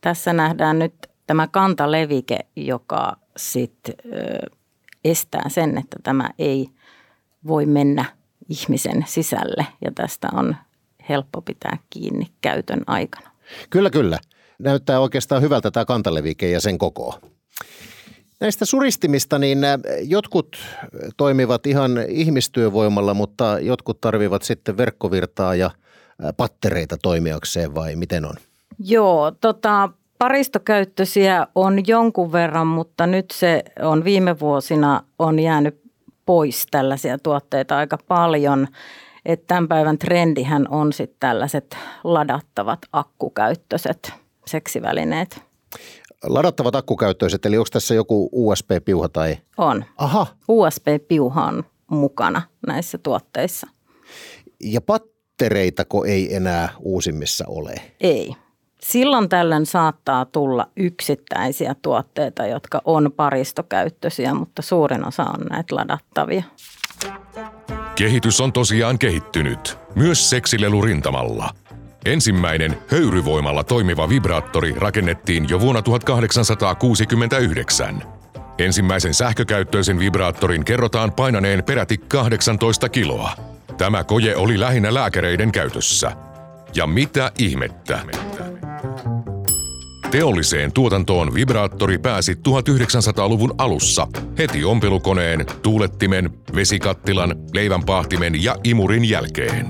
Tässä 0.00 0.32
nähdään 0.32 0.78
nyt 0.78 0.94
tämä 1.26 1.46
kantalevike, 1.46 2.38
joka 2.56 3.16
sitten 3.36 3.94
estää 5.04 5.48
sen, 5.48 5.78
että 5.78 5.96
tämä 6.02 6.30
ei 6.38 6.68
voi 7.46 7.66
mennä 7.66 8.04
ihmisen 8.48 9.04
sisälle 9.06 9.66
ja 9.84 9.90
tästä 9.94 10.28
on 10.32 10.56
helppo 11.08 11.42
pitää 11.42 11.78
kiinni 11.90 12.26
käytön 12.40 12.80
aikana. 12.86 13.30
Kyllä, 13.70 13.90
kyllä. 13.90 14.18
Näyttää 14.58 15.00
oikeastaan 15.00 15.42
hyvältä 15.42 15.70
tämä 15.70 15.84
kantalevike 15.84 16.50
ja 16.50 16.60
sen 16.60 16.78
koko. 16.78 17.18
Näistä 18.40 18.64
suristimista, 18.64 19.38
niin 19.38 19.64
äh, 19.64 19.80
jotkut 20.02 20.56
toimivat 21.16 21.66
ihan 21.66 21.90
ihmistyövoimalla, 22.08 23.14
mutta 23.14 23.58
jotkut 23.60 24.00
tarvivat 24.00 24.42
sitten 24.42 24.76
verkkovirtaa 24.76 25.54
ja 25.54 25.66
äh, 25.66 25.72
pattereita 26.36 26.96
toimijakseen 27.02 27.74
vai 27.74 27.96
miten 27.96 28.24
on? 28.24 28.34
Joo, 28.78 29.32
tota, 29.40 29.88
paristokäyttöisiä 30.18 31.46
on 31.54 31.86
jonkun 31.86 32.32
verran, 32.32 32.66
mutta 32.66 33.06
nyt 33.06 33.30
se 33.30 33.62
on 33.82 34.04
viime 34.04 34.40
vuosina 34.40 35.02
on 35.18 35.38
jäänyt 35.38 35.82
pois 36.26 36.66
tällaisia 36.70 37.18
tuotteita 37.18 37.76
aika 37.76 37.98
paljon. 38.08 38.68
Että 39.24 39.46
tämän 39.46 39.68
päivän 39.68 39.98
trendihän 39.98 40.68
on 40.68 40.92
sitten 40.92 41.16
tällaiset 41.20 41.76
ladattavat 42.04 42.78
akkukäyttöiset 42.92 44.12
seksivälineet. 44.46 45.40
Ladattavat 46.24 46.76
akkukäyttöiset, 46.76 47.46
eli 47.46 47.58
onko 47.58 47.68
tässä 47.72 47.94
joku 47.94 48.28
USB-piuha 48.32 49.08
tai? 49.08 49.38
On. 49.58 49.84
Aha. 49.98 50.26
USB-piuha 50.48 51.44
on 51.44 51.64
mukana 51.90 52.42
näissä 52.66 52.98
tuotteissa. 52.98 53.66
Ja 54.60 54.80
pattereitako 54.80 56.04
ei 56.04 56.34
enää 56.34 56.68
uusimmissa 56.80 57.44
ole? 57.48 57.74
Ei. 58.00 58.34
Silloin 58.82 59.28
tällöin 59.28 59.66
saattaa 59.66 60.24
tulla 60.24 60.68
yksittäisiä 60.76 61.74
tuotteita, 61.82 62.46
jotka 62.46 62.82
on 62.84 63.12
paristokäyttöisiä, 63.16 64.34
mutta 64.34 64.62
suurin 64.62 65.06
osa 65.06 65.22
on 65.22 65.46
näitä 65.50 65.76
ladattavia. 65.76 66.42
Kehitys 67.94 68.40
on 68.40 68.52
tosiaan 68.52 68.98
kehittynyt, 68.98 69.78
myös 69.94 70.30
seksilelurintamalla. 70.30 71.50
Ensimmäinen 72.04 72.78
höyryvoimalla 72.88 73.64
toimiva 73.64 74.08
vibraattori 74.08 74.74
rakennettiin 74.76 75.48
jo 75.48 75.60
vuonna 75.60 75.82
1869. 75.82 78.02
Ensimmäisen 78.58 79.14
sähkökäyttöisen 79.14 79.98
vibraattorin 79.98 80.64
kerrotaan 80.64 81.12
painaneen 81.12 81.64
peräti 81.64 81.98
18 81.98 82.88
kiloa. 82.88 83.30
Tämä 83.78 84.04
koje 84.04 84.36
oli 84.36 84.60
lähinnä 84.60 84.94
lääkäreiden 84.94 85.52
käytössä. 85.52 86.12
Ja 86.74 86.86
mitä 86.86 87.32
ihmettä? 87.38 88.00
Teolliseen 90.12 90.72
tuotantoon 90.72 91.34
vibraattori 91.34 91.98
pääsi 91.98 92.34
1900-luvun 92.34 93.54
alussa 93.58 94.06
heti 94.38 94.64
ompelukoneen, 94.64 95.46
tuulettimen, 95.62 96.30
vesikattilan, 96.54 97.36
leivänpahtimen 97.54 98.44
ja 98.44 98.56
imurin 98.64 99.08
jälkeen. 99.08 99.66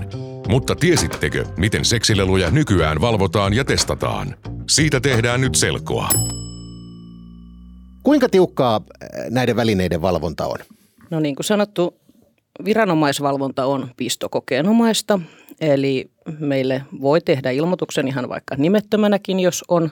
Mutta 0.49 0.77
tiesittekö, 0.77 1.45
miten 1.57 1.85
seksileluja 1.85 2.51
nykyään 2.51 3.01
valvotaan 3.01 3.55
ja 3.55 3.65
testataan? 3.65 4.35
Siitä 4.69 5.01
tehdään 5.01 5.41
nyt 5.41 5.55
selkoa. 5.55 6.09
Kuinka 8.03 8.29
tiukkaa 8.29 8.77
äh, 8.77 9.09
näiden 9.31 9.57
välineiden 9.57 10.03
valvonta 10.03 10.47
on? 10.47 10.59
No 11.11 11.21
niin 11.21 11.37
kuin 11.37 11.45
sanottu, 11.45 11.95
viranomaisvalvonta 12.65 13.67
on 13.67 13.89
pistokokeenomaista. 13.97 15.21
Eli 15.61 16.11
meille 16.39 16.83
voi 17.01 17.21
tehdä 17.21 17.51
ilmoituksen 17.51 18.09
ihan 18.09 18.29
vaikka 18.29 18.57
nimettömänäkin, 18.57 19.41
jos 19.41 19.65
on 19.69 19.91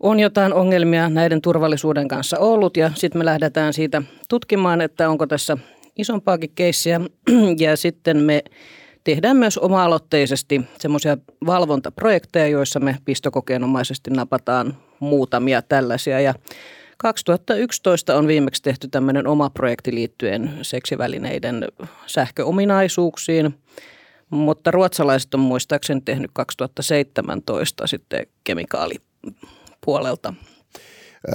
on 0.00 0.20
jotain 0.20 0.52
ongelmia 0.52 1.08
näiden 1.08 1.42
turvallisuuden 1.42 2.08
kanssa 2.08 2.38
ollut 2.38 2.76
ja 2.76 2.90
sitten 2.94 3.18
me 3.18 3.24
lähdetään 3.24 3.72
siitä 3.72 4.02
tutkimaan, 4.28 4.80
että 4.80 5.10
onko 5.10 5.26
tässä 5.26 5.56
isompaakin 5.98 6.50
keissiä. 6.54 7.00
Ja 7.58 7.76
sitten 7.76 8.16
me 8.16 8.44
tehdään 9.04 9.36
myös 9.36 9.58
oma-aloitteisesti 9.58 10.60
semmoisia 10.78 11.16
valvontaprojekteja, 11.46 12.46
joissa 12.46 12.80
me 12.80 12.96
pistokokeenomaisesti 13.04 14.10
napataan 14.10 14.76
muutamia 15.00 15.62
tällaisia. 15.62 16.20
Ja 16.20 16.34
2011 16.98 18.16
on 18.16 18.26
viimeksi 18.26 18.62
tehty 18.62 18.88
tämmöinen 18.88 19.26
oma 19.26 19.50
projekti 19.50 19.94
liittyen 19.94 20.50
seksivälineiden 20.62 21.68
sähköominaisuuksiin, 22.06 23.54
mutta 24.30 24.70
ruotsalaiset 24.70 25.34
on 25.34 25.40
muistaakseni 25.40 26.00
tehnyt 26.04 26.30
2017 26.34 27.86
sitten 27.86 28.26
kemikaalipuolelta 29.84 30.34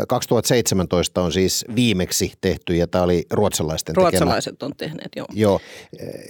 2017 0.08 1.22
on 1.22 1.32
siis 1.32 1.66
viimeksi 1.76 2.32
tehty 2.42 2.76
ja 2.76 2.88
tämä 2.88 3.04
oli 3.04 3.26
ruotsalaisten 3.32 3.96
Ruotsalaiset 3.96 4.54
tekemä. 4.54 4.68
on 4.68 4.78
tehneet, 4.78 5.12
joo. 5.16 5.28
Joo. 5.34 5.60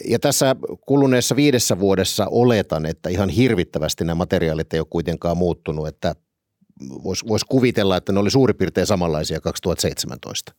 Ja 0.08 0.20
tässä 0.20 0.56
kuluneessa 0.86 1.36
viidessä 1.36 1.80
vuodessa 1.80 2.28
oletan, 2.32 2.86
että 2.86 3.10
ihan 3.10 3.30
hirvittävästi 3.30 4.04
nämä 4.04 4.16
materiaalit 4.16 4.74
ei 4.74 4.80
ole 4.80 4.88
kuitenkaan 4.90 5.38
muuttunut, 5.38 5.88
että 5.88 6.16
voisi 7.04 7.28
vois 7.28 7.44
kuvitella, 7.44 7.98
että 7.98 8.12
ne 8.12 8.20
oli 8.20 8.32
suurin 8.32 8.56
piirtein 8.56 8.88
samanlaisia 8.88 9.42
2017. 9.42 10.54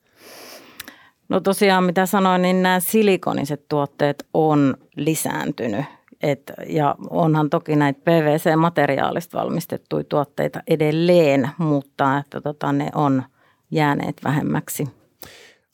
No 1.28 1.40
tosiaan, 1.40 1.84
mitä 1.84 2.06
sanoin, 2.06 2.42
niin 2.42 2.62
nämä 2.62 2.80
silikoniset 2.80 3.68
tuotteet 3.68 4.26
on 4.34 4.76
lisääntynyt. 4.96 5.84
Et, 6.22 6.52
ja 6.68 6.94
onhan 7.10 7.50
toki 7.50 7.76
näitä 7.76 8.00
PVC-materiaalista 8.00 9.38
valmistettuja 9.38 10.04
tuotteita 10.04 10.62
edelleen, 10.68 11.50
mutta 11.58 12.18
että 12.18 12.40
tota, 12.40 12.72
ne 12.72 12.88
on 12.94 13.22
jääneet 13.70 14.16
vähemmäksi. 14.24 14.88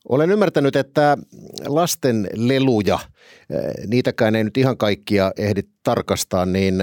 Olen 0.08 0.30
ymmärtänyt, 0.30 0.76
että 0.76 1.18
lasten 1.66 2.28
leluja, 2.34 2.98
niitäkään 3.86 4.34
ei 4.34 4.44
nyt 4.44 4.56
ihan 4.56 4.76
kaikkia 4.76 5.32
ehdi 5.36 5.62
tarkastaa, 5.82 6.46
niin 6.46 6.82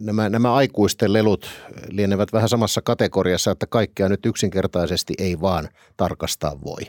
nämä, 0.00 0.28
nämä 0.28 0.54
aikuisten 0.54 1.12
lelut 1.12 1.46
lienevät 1.88 2.32
vähän 2.32 2.48
samassa 2.48 2.82
kategoriassa, 2.82 3.50
että 3.50 3.66
kaikkea 3.66 4.08
nyt 4.08 4.26
yksinkertaisesti 4.26 5.14
ei 5.18 5.40
vaan 5.40 5.68
tarkastaa 5.96 6.60
voi. 6.64 6.82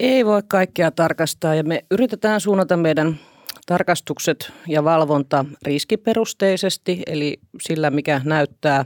Ei 0.00 0.26
voi 0.26 0.42
kaikkea 0.48 0.90
tarkastaa 0.90 1.54
ja 1.54 1.64
me 1.64 1.84
yritetään 1.90 2.40
suunnata 2.40 2.76
meidän 2.76 3.18
tarkastukset 3.66 4.52
ja 4.68 4.84
valvonta 4.84 5.44
riskiperusteisesti, 5.62 7.02
eli 7.06 7.36
sillä 7.62 7.90
mikä 7.90 8.20
näyttää 8.24 8.84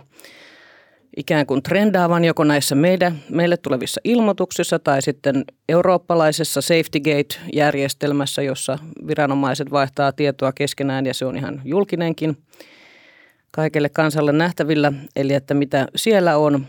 ikään 1.16 1.46
kuin 1.46 1.62
trendaavan 1.62 2.24
joko 2.24 2.44
näissä 2.44 2.74
meidän, 2.74 3.18
meille 3.30 3.56
tulevissa 3.56 4.00
ilmoituksissa 4.04 4.78
tai 4.78 5.02
sitten 5.02 5.44
eurooppalaisessa 5.68 6.60
Safety 6.60 7.00
Gate-järjestelmässä, 7.00 8.42
jossa 8.42 8.78
viranomaiset 9.06 9.70
vaihtaa 9.70 10.12
tietoa 10.12 10.52
keskenään 10.52 11.06
ja 11.06 11.14
se 11.14 11.24
on 11.24 11.36
ihan 11.36 11.60
julkinenkin 11.64 12.36
kaikille 13.50 13.88
kansalle 13.88 14.32
nähtävillä, 14.32 14.92
eli 15.16 15.34
että 15.34 15.54
mitä 15.54 15.86
siellä 15.96 16.36
on. 16.36 16.66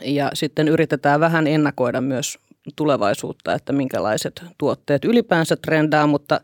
Ja 0.00 0.30
sitten 0.34 0.68
yritetään 0.68 1.20
vähän 1.20 1.46
ennakoida 1.46 2.00
myös 2.00 2.38
tulevaisuutta, 2.76 3.54
että 3.54 3.72
minkälaiset 3.72 4.42
tuotteet 4.58 5.04
ylipäänsä 5.04 5.56
trendaa, 5.56 6.06
mutta 6.06 6.40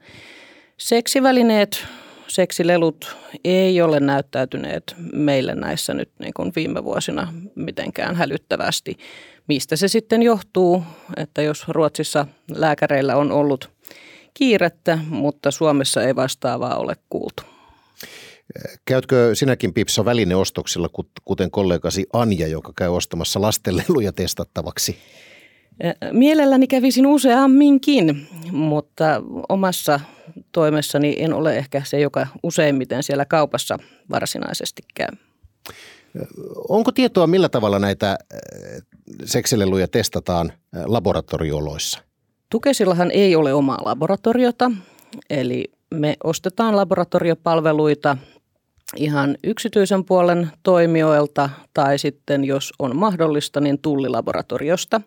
seksivälineet, 0.79 1.85
seksilelut 2.29 3.17
ei 3.45 3.83
ole 3.83 4.01
näyttäytyneet 4.01 4.95
meille 5.13 5.55
näissä 5.55 5.95
nyt 5.95 6.11
niin 6.19 6.35
kuin 6.37 6.53
viime 6.57 6.85
vuosina 6.85 7.33
mitenkään 7.55 8.17
hälyttävästi. 8.17 8.97
Mistä 9.49 9.77
se 9.77 9.89
sitten 9.89 10.23
johtuu, 10.23 10.83
että 11.17 11.43
jos 11.43 11.69
Ruotsissa 11.69 12.27
lääkäreillä 12.51 13.17
on 13.17 13.33
ollut 13.33 13.71
kiirettä, 14.35 14.99
mutta 15.09 15.51
Suomessa 15.51 16.03
ei 16.03 16.17
vastaavaa 16.17 16.77
ole 16.77 16.97
kuultu. 17.11 17.43
Käytkö 18.85 19.35
sinäkin 19.35 19.75
Pipsa 19.75 20.05
välineostoksilla, 20.05 20.91
kuten 21.25 21.51
kollegasi 21.51 22.07
Anja, 22.13 22.47
joka 22.47 22.73
käy 22.77 22.89
ostamassa 22.89 23.41
lastenleluja 23.41 24.13
testattavaksi? 24.13 24.97
Mielelläni 26.13 26.67
kävisin 26.67 27.07
useamminkin, 27.07 28.29
mutta 28.53 29.23
omassa 29.49 30.01
toimessani 30.53 31.17
en 31.19 31.33
ole 31.33 31.57
ehkä 31.57 31.83
se, 31.85 32.01
joka 32.01 32.27
useimmiten 32.43 33.03
siellä 33.03 33.25
kaupassa 33.25 33.79
varsinaisesti 34.11 34.83
käy. 34.95 35.09
Onko 36.69 36.93
tietoa, 36.93 37.27
millä 37.27 37.49
tavalla 37.49 37.79
näitä 37.79 38.19
seksileluja 39.25 39.89
testataan 39.89 40.53
laboratorioloissa? 40.85 41.99
Tukesillahan 42.51 43.11
ei 43.11 43.37
ole 43.37 43.55
omaa 43.55 43.79
laboratoriota, 43.85 44.71
eli 45.31 45.65
me 45.95 46.17
ostetaan 46.25 46.77
laboratoriopalveluita 46.77 48.17
ihan 48.97 49.37
yksityisen 49.45 50.05
puolen 50.05 50.51
toimijoilta 50.63 51.51
tai 51.75 51.99
sitten, 51.99 52.45
jos 52.45 52.73
on 52.79 52.97
mahdollista, 52.97 53.61
niin 53.61 53.79
tullilaboratoriosta. 53.79 55.01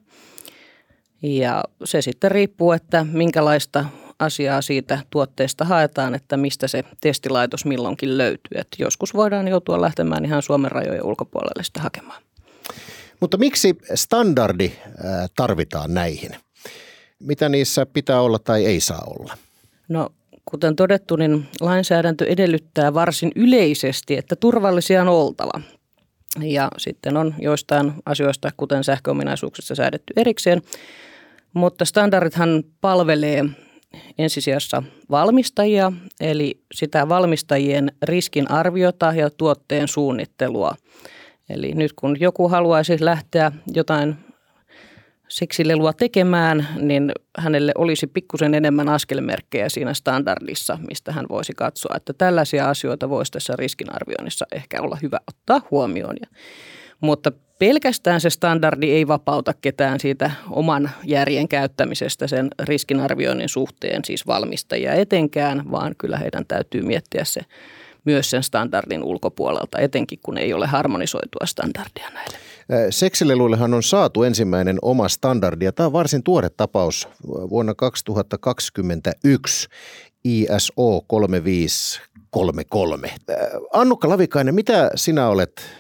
Ja 1.24 1.64
se 1.84 2.02
sitten 2.02 2.32
riippuu, 2.32 2.72
että 2.72 3.06
minkälaista 3.12 3.86
asiaa 4.20 4.62
siitä 4.62 5.00
tuotteesta 5.10 5.66
haetaan, 5.66 6.16
että 6.16 6.38
mistä 6.38 6.68
se 6.68 6.84
testilaitos 7.02 7.66
milloinkin 7.66 8.18
löytyy. 8.18 8.60
Et 8.60 8.68
joskus 8.80 9.14
voidaan 9.14 9.48
joutua 9.48 9.82
lähtemään 9.82 10.26
ihan 10.26 10.42
Suomen 10.42 10.72
rajojen 10.72 11.06
ulkopuolelle 11.06 11.64
sitä 11.64 11.82
hakemaan. 11.82 12.22
Mutta 13.20 13.38
miksi 13.38 13.78
standardi 13.96 14.72
tarvitaan 15.36 15.94
näihin? 15.94 16.32
Mitä 17.20 17.50
niissä 17.50 17.86
pitää 17.86 18.22
olla 18.22 18.40
tai 18.40 18.66
ei 18.66 18.80
saa 18.80 19.04
olla? 19.20 19.38
No 19.90 20.10
kuten 20.46 20.76
todettu, 20.76 21.16
niin 21.16 21.48
lainsäädäntö 21.62 22.26
edellyttää 22.26 22.94
varsin 22.94 23.32
yleisesti, 23.36 24.18
että 24.18 24.36
turvallisia 24.36 25.02
on 25.02 25.08
oltava. 25.08 25.62
Ja 26.42 26.68
sitten 26.78 27.18
on 27.18 27.36
joistain 27.40 27.94
asioista, 28.06 28.52
kuten 28.58 28.84
sähköominaisuuksissa 28.84 29.76
säädetty 29.76 30.14
erikseen. 30.16 30.62
Mutta 31.54 31.86
standardithan 31.86 32.64
palvelee 32.82 33.46
ensisijassa 34.18 34.84
valmistajia, 35.12 35.92
eli 36.22 36.62
sitä 36.74 37.10
valmistajien 37.10 37.92
riskin 38.04 38.52
arviota 38.52 39.14
ja 39.14 39.30
tuotteen 39.30 39.88
suunnittelua. 39.88 40.76
Eli 41.50 41.72
nyt 41.74 41.94
kun 41.94 42.20
joku 42.20 42.50
haluaisi 42.50 42.98
lähteä 43.00 43.52
jotain 43.74 44.16
seksilelua 45.28 45.94
tekemään, 45.94 46.68
niin 46.80 47.12
hänelle 47.38 47.72
olisi 47.78 48.08
pikkusen 48.08 48.54
enemmän 48.54 48.90
askelmerkkejä 48.90 49.70
siinä 49.70 49.94
standardissa, 49.94 50.78
mistä 50.88 51.12
hän 51.12 51.26
voisi 51.30 51.54
katsoa, 51.54 51.96
että 51.98 52.14
tällaisia 52.14 52.70
asioita 52.70 53.10
voisi 53.10 53.32
tässä 53.32 53.54
riskinarvioinnissa 53.56 54.46
ehkä 54.52 54.82
olla 54.82 54.98
hyvä 55.02 55.20
ottaa 55.28 55.68
huomioon. 55.72 56.16
Mutta 57.02 57.32
pelkästään 57.60 58.22
se 58.22 58.30
standardi 58.30 58.92
ei 58.92 59.08
vapauta 59.08 59.54
ketään 59.62 60.00
siitä 60.00 60.32
oman 60.50 60.90
järjen 61.04 61.48
käyttämisestä 61.48 62.28
sen 62.28 62.48
riskinarvioinnin 62.64 63.50
suhteen, 63.50 64.06
siis 64.06 64.28
valmistajia 64.28 64.94
etenkään, 64.94 65.72
vaan 65.72 65.96
kyllä 65.98 66.18
heidän 66.18 66.46
täytyy 66.46 66.82
miettiä 66.82 67.24
se 67.24 67.42
myös 68.06 68.30
sen 68.30 68.44
standardin 68.44 69.04
ulkopuolelta, 69.04 69.80
etenkin 69.80 70.20
kun 70.24 70.38
ei 70.38 70.54
ole 70.54 70.68
harmonisoitua 70.68 71.46
standardia 71.46 72.10
näille. 72.14 72.38
Seksileluillehan 72.90 73.74
on 73.74 73.84
saatu 73.84 74.24
ensimmäinen 74.24 74.78
oma 74.82 75.10
standardi 75.10 75.66
ja 75.66 75.72
tämä 75.72 75.88
on 75.88 75.94
varsin 75.94 76.24
tuore 76.24 76.50
tapaus 76.50 77.08
vuonna 77.28 77.74
2021 77.74 79.68
ISO 80.24 81.02
3533. 81.08 83.12
Annukka 83.74 84.10
Lavikainen, 84.10 84.56
mitä 84.56 84.92
sinä 84.96 85.28
olet 85.28 85.79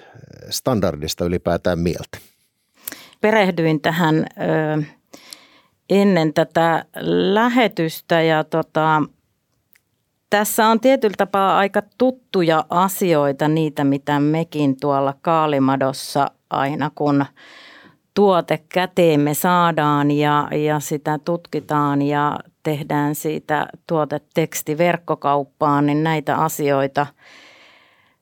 standardista 0.50 1.26
ylipäätään 1.26 1.80
mieltä? 1.80 2.18
Perehdyin 3.22 3.82
tähän 3.82 4.16
ö, 4.16 4.84
ennen 5.90 6.34
tätä 6.34 6.86
lähetystä 7.34 8.22
ja 8.22 8.44
tota, 8.44 9.04
tässä 10.30 10.68
on 10.68 10.80
tietyllä 10.80 11.16
tapaa 11.18 11.58
aika 11.58 11.82
tuttuja 11.98 12.66
asioita, 12.70 13.48
niitä 13.48 13.84
mitä 13.84 14.20
mekin 14.20 14.80
tuolla 14.80 15.14
Kaalimadossa 15.22 16.32
aina 16.50 16.92
kun 16.96 17.26
tuote 18.14 18.60
käteemme 18.70 19.34
saadaan 19.34 20.12
ja, 20.12 20.48
ja 20.52 20.80
sitä 20.80 21.20
tutkitaan 21.26 22.02
ja 22.02 22.40
tehdään 22.64 23.16
siitä 23.16 23.68
tuoteteksti 23.88 24.78
verkkokauppaan, 24.78 25.86
niin 25.86 26.04
näitä 26.04 26.36
asioita 26.36 27.08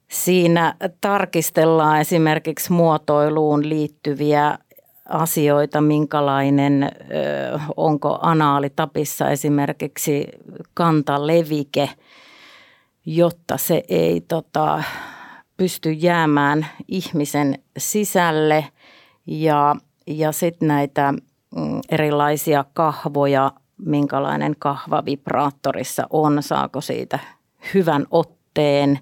siinä 0.10 0.76
tarkistellaan 1.02 2.00
esimerkiksi 2.00 2.72
muotoiluun 2.72 3.70
liittyviä 3.70 4.58
asioita, 5.10 5.82
minkälainen, 5.82 6.92
onko 7.78 8.20
anaalitapissa 8.22 9.30
esimerkiksi 9.30 10.28
kantalevike, 10.74 11.90
jotta 13.06 13.58
se 13.58 13.84
ei 13.88 14.22
tota, 14.22 14.84
pysty 15.58 15.92
jäämään 15.92 16.68
ihmisen 16.88 17.60
sisälle. 17.78 18.66
Ja, 19.28 19.76
ja 20.08 20.32
sitten 20.32 20.68
näitä 20.68 21.12
mm, 21.12 21.82
erilaisia 21.90 22.66
kahvoja, 22.74 23.52
minkälainen 23.78 24.56
kahva 24.60 25.06
vibraattorissa 25.06 26.08
on, 26.10 26.44
saako 26.44 26.82
siitä 26.82 27.20
hyvän 27.74 28.06
otteen 28.12 29.00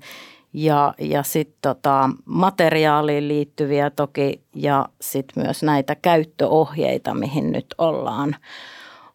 ja, 0.56 0.94
ja 1.00 1.24
sitten 1.24 1.58
tota, 1.62 2.10
materiaaliin 2.26 3.28
liittyviä 3.28 3.90
toki 3.90 4.42
ja 4.56 4.86
sitten 5.02 5.44
myös 5.44 5.64
näitä 5.64 5.96
käyttöohjeita, 5.96 7.14
mihin 7.14 7.52
nyt 7.52 7.66
ollaan, 7.78 8.36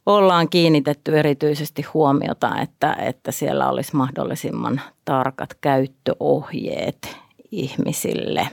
ollaan 0.07 0.49
kiinnitetty 0.49 1.19
erityisesti 1.19 1.83
huomiota, 1.83 2.61
että, 2.61 2.93
että 2.93 3.33
siellä 3.33 3.71
olisi 3.71 3.97
mahdollisimman 3.97 4.81
tarkat 5.05 5.55
käyttöohjeet 5.61 7.17
ihmisille. 7.51 8.49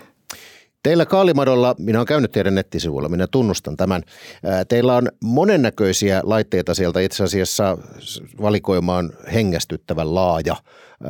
Teillä 0.83 1.05
Kaalimadolla, 1.05 1.75
minä 1.79 1.99
olen 1.99 2.07
käynyt 2.07 2.31
teidän 2.31 2.55
nettisivuilla, 2.55 3.09
minä 3.09 3.27
tunnustan 3.27 3.77
tämän. 3.77 4.03
Teillä 4.67 4.95
on 4.95 5.07
monennäköisiä 5.23 6.21
laitteita 6.23 6.73
sieltä 6.73 6.99
itse 6.99 7.23
asiassa 7.23 7.77
valikoimaan 8.41 9.13
hengästyttävän 9.33 10.15
laaja. 10.15 10.55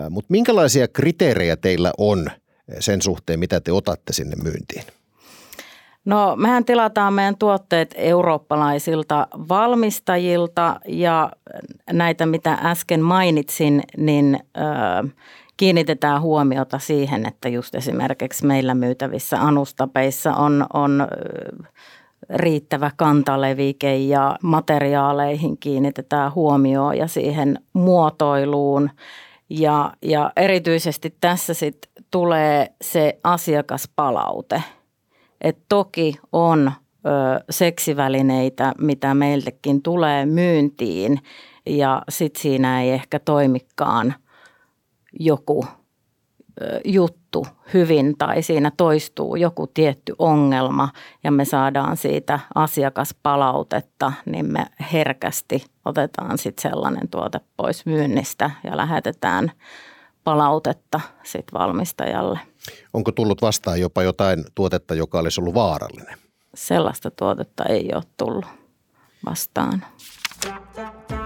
Mutta 0.10 0.32
minkälaisia 0.32 0.88
kriteerejä 0.88 1.56
teillä 1.56 1.92
on 1.98 2.28
sen 2.80 3.02
suhteen, 3.02 3.40
mitä 3.40 3.62
te 3.62 3.72
otatte 3.72 4.14
sinne 4.14 4.36
myyntiin? 4.44 4.84
No 6.06 6.36
mehän 6.36 6.66
tilataan 6.66 7.14
meidän 7.14 7.38
tuotteet 7.38 7.96
eurooppalaisilta 7.98 9.28
valmistajilta 9.50 10.80
ja 10.88 11.32
näitä 11.92 12.26
mitä 12.26 12.58
äsken 12.64 13.02
mainitsin, 13.02 13.84
niin 13.98 14.40
ö, 14.58 15.10
kiinnitetään 15.58 16.22
huomiota 16.22 16.80
siihen, 16.80 17.26
että 17.26 17.50
just 17.50 17.76
esimerkiksi 17.76 18.46
meillä 18.46 18.74
myytävissä 18.74 19.42
anustapeissa 19.42 20.34
on, 20.34 20.66
on 20.74 21.08
riittävä 22.30 22.92
kantalevike 22.98 23.98
ja 23.98 24.38
materiaaleihin 24.44 25.58
kiinnitetään 25.58 26.36
huomioon 26.36 26.98
ja 26.98 27.08
siihen 27.08 27.60
muotoiluun. 27.74 28.90
Ja, 29.50 29.94
ja 30.02 30.32
erityisesti 30.36 31.16
tässä 31.22 31.54
sitten 31.54 31.92
tulee 32.12 32.68
se 32.82 33.20
asiakaspalaute. 33.24 34.64
Et 35.42 35.58
toki 35.70 36.16
on 36.32 36.72
ö, 37.06 37.10
seksivälineitä, 37.50 38.74
mitä 38.78 39.14
meiltäkin 39.14 39.82
tulee 39.82 40.26
myyntiin 40.26 41.20
ja 41.66 42.02
sitten 42.10 42.42
siinä 42.42 42.82
ei 42.82 42.92
ehkä 42.92 43.20
toimikaan– 43.20 44.14
joku 45.20 45.66
juttu 46.86 47.27
hyvin 47.74 48.18
tai 48.18 48.42
siinä 48.42 48.72
toistuu 48.78 49.36
joku 49.36 49.68
tietty 49.68 50.16
ongelma 50.20 50.90
ja 51.24 51.32
me 51.32 51.46
saadaan 51.46 51.98
siitä 51.98 52.40
asiakaspalautetta, 52.56 54.14
niin 54.26 54.46
me 54.46 54.66
herkästi 54.94 55.66
otetaan 55.86 56.38
sitten 56.38 56.72
sellainen 56.72 57.10
tuote 57.10 57.40
pois 57.58 57.86
myynnistä 57.86 58.52
ja 58.64 58.78
lähetetään 58.78 59.52
palautetta 60.24 61.02
sitten 61.24 61.60
valmistajalle. 61.60 62.40
Onko 62.94 63.12
tullut 63.12 63.42
vastaan 63.42 63.80
jopa 63.80 64.04
jotain 64.04 64.46
tuotetta, 64.56 64.96
joka 64.96 65.20
olisi 65.20 65.42
ollut 65.42 65.54
vaarallinen? 65.54 66.18
Sellaista 66.56 67.12
tuotetta 67.12 67.66
ei 67.66 67.90
ole 67.96 68.04
tullut 68.18 68.46
vastaan. 69.26 69.86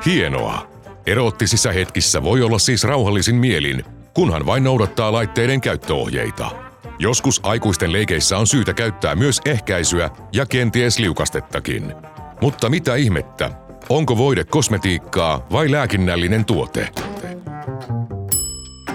Hienoa! 0.06 0.68
Eroottisissa 1.06 1.72
hetkissä 1.72 2.24
voi 2.24 2.42
olla 2.42 2.60
siis 2.60 2.84
rauhallisin 2.84 3.36
mielin, 3.36 3.86
kunhan 4.14 4.46
vain 4.46 4.64
noudattaa 4.64 5.12
laitteiden 5.12 5.62
käyttöohjeita. 5.62 6.52
Joskus 7.00 7.40
aikuisten 7.44 7.94
leikeissä 7.94 8.38
on 8.38 8.48
syytä 8.48 8.74
käyttää 8.74 9.16
myös 9.16 9.42
ehkäisyä 9.46 10.10
ja 10.34 10.46
kenties 10.46 11.00
liukastettakin. 11.00 11.94
Mutta 12.42 12.70
mitä 12.70 12.96
ihmettä, 12.96 13.52
onko 13.90 14.18
voide 14.18 14.44
kosmetiikkaa 14.44 15.48
vai 15.52 15.72
lääkinnällinen 15.72 16.46
tuote? 16.46 16.90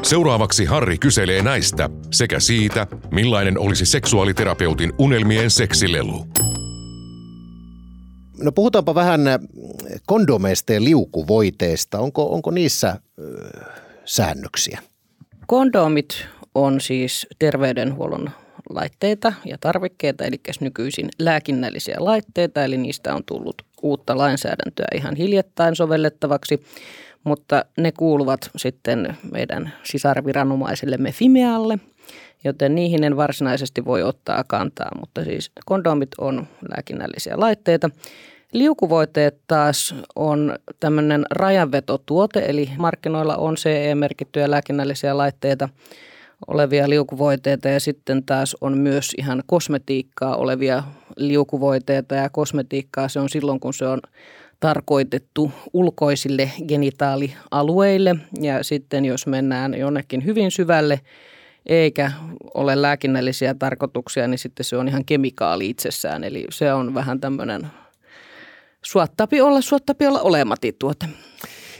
Seuraavaksi 0.03 0.65
Harri 0.65 0.99
kyselee 0.99 1.43
näistä 1.43 1.91
sekä 2.11 2.41
siitä, 2.41 2.87
millainen 3.11 3.59
olisi 3.59 3.87
seksuaaliterapeutin 3.87 4.93
unelmien 4.99 5.51
seksilelu. 5.51 6.27
No 8.39 8.53
puhutaanpa 8.53 8.95
vähän 8.95 9.29
äh, 9.29 9.39
kondomeista 10.07 10.73
ja 10.73 10.85
liukuvoiteista. 10.85 11.99
Onko, 11.99 12.35
onko 12.35 12.51
niissä 12.51 12.89
äh, 12.89 12.99
säännöksiä? 14.05 14.81
Kondomit 15.47 16.27
on 16.55 16.81
siis 16.81 17.27
terveydenhuollon 17.39 18.31
laitteita 18.71 19.33
ja 19.45 19.59
tarvikkeita, 19.61 20.25
eli 20.25 20.41
nykyisin 20.61 21.09
lääkinnällisiä 21.19 21.97
laitteita, 21.99 22.65
eli 22.65 22.77
niistä 22.77 23.15
on 23.15 23.25
tullut 23.25 23.63
uutta 23.83 24.19
lainsäädäntöä 24.19 24.87
ihan 24.95 25.17
hiljattain 25.17 25.77
sovellettavaksi, 25.77 26.63
mutta 27.25 27.65
ne 27.79 27.93
kuuluvat 27.93 28.51
sitten 28.57 29.17
meidän 29.33 29.73
sisarviranomaisellemme 29.83 31.13
Fimealle, 31.13 31.79
joten 32.45 32.75
niihin 32.75 33.05
en 33.05 33.17
varsinaisesti 33.17 33.85
voi 33.85 34.03
ottaa 34.03 34.45
kantaa, 34.45 34.91
mutta 35.01 35.25
siis 35.25 35.51
kondomit 35.67 36.11
on 36.19 36.47
lääkinnällisiä 36.77 37.41
laitteita. 37.41 37.91
Liukuvoiteet 38.57 39.39
taas 39.47 39.95
on 40.15 40.57
tämmöinen 40.81 41.25
rajanvetotuote, 41.31 42.45
eli 42.49 42.71
markkinoilla 42.79 43.37
on 43.37 43.55
CE-merkittyjä 43.55 44.51
lääkinnällisiä 44.51 45.17
laitteita 45.17 45.69
olevia 46.47 46.89
liukuvoiteita 46.89 47.69
ja 47.69 47.81
sitten 47.81 48.25
taas 48.25 48.57
on 48.61 48.79
myös 48.79 49.15
ihan 49.19 49.43
kosmetiikkaa 49.47 50.37
olevia 50.37 50.83
liukuvoiteita 51.17 52.15
ja 52.15 52.31
kosmetiikkaa 52.31 53.09
se 53.09 53.21
on 53.21 53.29
silloin, 53.29 53.61
kun 53.61 53.75
se 53.75 53.87
on 53.87 54.01
tarkoitettu 54.61 55.53
ulkoisille 55.73 56.51
genitaalialueille 56.69 58.17
ja 58.41 58.65
sitten 58.65 59.05
jos 59.05 59.27
mennään 59.27 59.79
jonnekin 59.79 60.25
hyvin 60.25 60.51
syvälle 60.51 61.01
eikä 61.67 62.13
ole 62.55 62.83
lääkinnällisiä 62.83 63.55
tarkoituksia, 63.55 64.29
niin 64.29 64.39
sitten 64.39 64.65
se 64.65 64.77
on 64.77 64.89
ihan 64.89 65.05
kemikaali 65.05 65.69
itsessään. 65.69 66.25
Eli 66.25 66.47
se 66.51 66.73
on 66.73 66.95
vähän 66.95 67.21
tämmöinen 67.21 67.67
suottapi 68.87 69.41
olla, 69.41 69.61
suottapi 69.61 70.07
olla 70.07 70.21
olemati 70.21 70.77
tuote. 70.79 71.07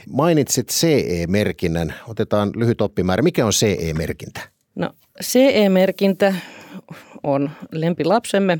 Mainitsit 0.09 0.69
CE-merkinnän. 0.69 1.93
Otetaan 2.07 2.51
lyhyt 2.55 2.81
oppimäärä. 2.81 3.23
Mikä 3.23 3.45
on 3.45 3.51
CE-merkintä? 3.51 4.41
No 4.75 4.89
CE-merkintä 5.23 6.35
on 7.23 7.49
lempilapsemme. 7.71 8.59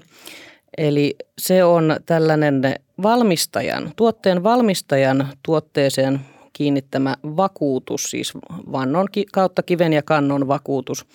Eli 0.78 1.16
se 1.38 1.64
on 1.64 1.96
tällainen 2.06 2.62
valmistajan, 3.04 3.92
tuotteen 3.96 4.44
valmistajan 4.44 5.28
tuotteeseen 5.44 6.20
kiinnittämä 6.54 7.16
vakuutus, 7.24 8.04
siis 8.04 8.34
vannon 8.72 9.08
kautta 9.34 9.64
kiven 9.64 9.94
ja 9.94 10.04
kannon 10.04 10.48
vakuutus, 10.48 11.06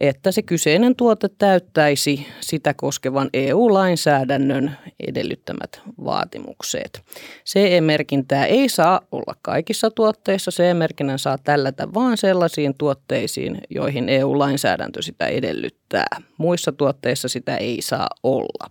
että 0.00 0.32
se 0.32 0.42
kyseinen 0.42 0.96
tuote 0.96 1.28
täyttäisi 1.38 2.26
sitä 2.40 2.74
koskevan 2.74 3.30
EU-lainsäädännön 3.32 4.76
edellyttämät 5.08 5.80
vaatimukset. 6.04 7.02
CE-merkintää 7.46 8.46
ei 8.46 8.68
saa 8.68 9.00
olla 9.12 9.34
kaikissa 9.42 9.90
tuotteissa. 9.90 10.50
CE-merkinnän 10.50 11.18
saa 11.18 11.38
tällätä 11.38 11.94
vain 11.94 12.16
sellaisiin 12.16 12.74
tuotteisiin, 12.78 13.60
joihin 13.70 14.08
EU-lainsäädäntö 14.08 15.02
sitä 15.02 15.26
edellyttää. 15.26 16.06
Muissa 16.38 16.72
tuotteissa 16.72 17.28
sitä 17.28 17.56
ei 17.56 17.82
saa 17.82 18.08
olla 18.22 18.68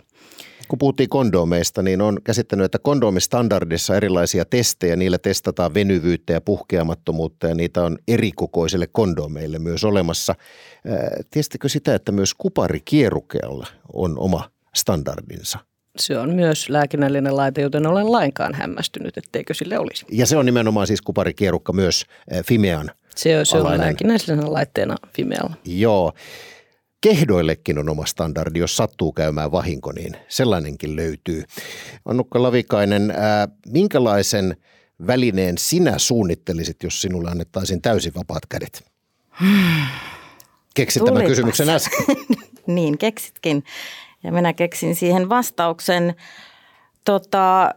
kun 0.69 0.79
puhuttiin 0.79 1.09
kondomeista, 1.09 1.81
niin 1.81 2.01
on 2.01 2.17
käsittänyt, 2.23 2.65
että 2.65 2.79
kondomistandardissa 2.79 3.95
erilaisia 3.95 4.45
testejä, 4.45 4.95
niillä 4.95 5.17
testataan 5.17 5.73
venyvyyttä 5.73 6.33
ja 6.33 6.41
puhkeamattomuutta 6.41 7.47
ja 7.47 7.55
niitä 7.55 7.83
on 7.83 7.97
erikokoisille 8.07 8.87
kondomeille 8.87 9.59
myös 9.59 9.83
olemassa. 9.83 10.35
Tiesittekö 11.31 11.69
sitä, 11.69 11.95
että 11.95 12.11
myös 12.11 12.33
kuparikierukkeella 12.33 13.67
on 13.93 14.19
oma 14.19 14.49
standardinsa? 14.75 15.59
Se 15.97 16.17
on 16.17 16.35
myös 16.35 16.69
lääkinnällinen 16.69 17.37
laite, 17.37 17.61
joten 17.61 17.87
olen 17.87 18.11
lainkaan 18.11 18.53
hämmästynyt, 18.53 19.17
etteikö 19.17 19.53
sille 19.53 19.79
olisi. 19.79 20.05
Ja 20.11 20.25
se 20.25 20.37
on 20.37 20.45
nimenomaan 20.45 20.87
siis 20.87 21.01
kuparikierukka 21.01 21.73
myös 21.73 22.05
Fimean 22.45 22.91
Se 23.15 23.39
on, 23.39 23.45
se 23.45 23.57
on 23.57 23.77
lääkinnällisenä 23.77 24.53
laitteena 24.53 24.95
Fimealla. 25.15 25.55
Joo. 25.65 26.13
Kehdoillekin 27.01 27.79
on 27.79 27.89
oma 27.89 28.05
standardi, 28.05 28.59
jos 28.59 28.77
sattuu 28.77 29.11
käymään 29.11 29.51
vahinko, 29.51 29.91
niin 29.91 30.15
sellainenkin 30.27 30.95
löytyy. 30.95 31.43
Annukka 32.05 32.43
Lavikainen, 32.43 33.11
ää, 33.11 33.47
minkälaisen 33.67 34.57
välineen 35.07 35.57
sinä 35.57 35.97
suunnittelisit, 35.97 36.83
jos 36.83 37.01
sinulle 37.01 37.31
annettaisiin 37.31 37.81
täysin 37.81 38.13
vapaat 38.15 38.45
kädet? 38.45 38.83
Keksit 40.75 41.05
tämän 41.05 41.25
kysymyksen 41.25 41.69
äsken. 41.69 42.05
niin, 42.67 42.97
keksitkin. 42.97 43.63
Ja 44.23 44.31
minä 44.31 44.53
keksin 44.53 44.95
siihen 44.95 45.29
vastauksen. 45.29 46.15
Tota, 47.05 47.75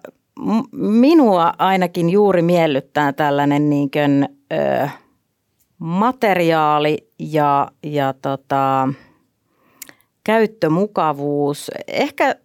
minua 0.72 1.52
ainakin 1.58 2.10
juuri 2.10 2.42
miellyttää 2.42 3.12
tällainen 3.12 3.70
niin 3.70 3.90
kuin, 3.90 4.28
ö, 4.52 4.88
materiaali 5.78 7.08
ja, 7.18 7.68
ja 7.82 8.14
tota, 8.22 8.88
käyttömukavuus. 10.24 11.70
Ehkä 11.88 12.36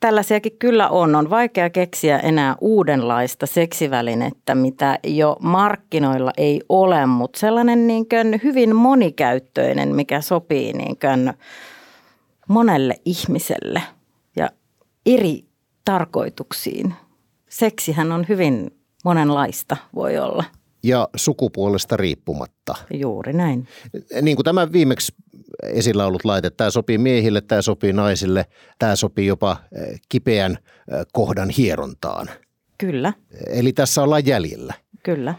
tällaisiakin 0.00 0.56
kyllä 0.58 0.88
on. 0.88 1.14
On 1.14 1.30
vaikea 1.30 1.70
keksiä 1.70 2.18
enää 2.18 2.56
uudenlaista 2.60 3.46
seksivälinettä, 3.46 4.54
mitä 4.54 4.98
jo 5.04 5.36
markkinoilla 5.40 6.30
ei 6.36 6.60
ole, 6.68 7.06
mutta 7.06 7.38
sellainen 7.38 7.86
niin 7.86 8.08
kuin 8.08 8.40
hyvin 8.44 8.76
monikäyttöinen, 8.76 9.94
mikä 9.94 10.20
sopii 10.20 10.72
niin 10.72 10.98
kuin 10.98 11.34
monelle 12.48 12.94
ihmiselle 13.04 13.82
ja 14.36 14.50
eri 15.06 15.44
tarkoituksiin. 15.84 16.94
Seksihän 17.48 18.12
on 18.12 18.26
hyvin 18.28 18.70
monenlaista 19.04 19.76
voi 19.94 20.18
olla. 20.18 20.44
Ja 20.86 21.08
sukupuolesta 21.16 21.96
riippumatta. 21.96 22.74
Juuri 22.94 23.32
näin. 23.32 23.68
Niin 24.22 24.36
kuin 24.36 24.44
tämä 24.44 24.72
viimeksi 24.72 25.12
esillä 25.62 26.06
ollut 26.06 26.24
laite, 26.24 26.50
tämä 26.50 26.70
sopii 26.70 26.98
miehille, 26.98 27.40
tämä 27.40 27.62
sopii 27.62 27.92
naisille, 27.92 28.46
tämä 28.78 28.96
sopii 28.96 29.26
jopa 29.26 29.56
eh, 29.72 30.00
kipeän 30.08 30.52
eh, 30.52 31.06
kohdan 31.12 31.50
hierontaan. 31.50 32.28
Kyllä. 32.78 33.12
Eli 33.46 33.72
tässä 33.72 34.02
ollaan 34.02 34.26
jäljellä. 34.26 34.74
Kyllä. 35.02 35.34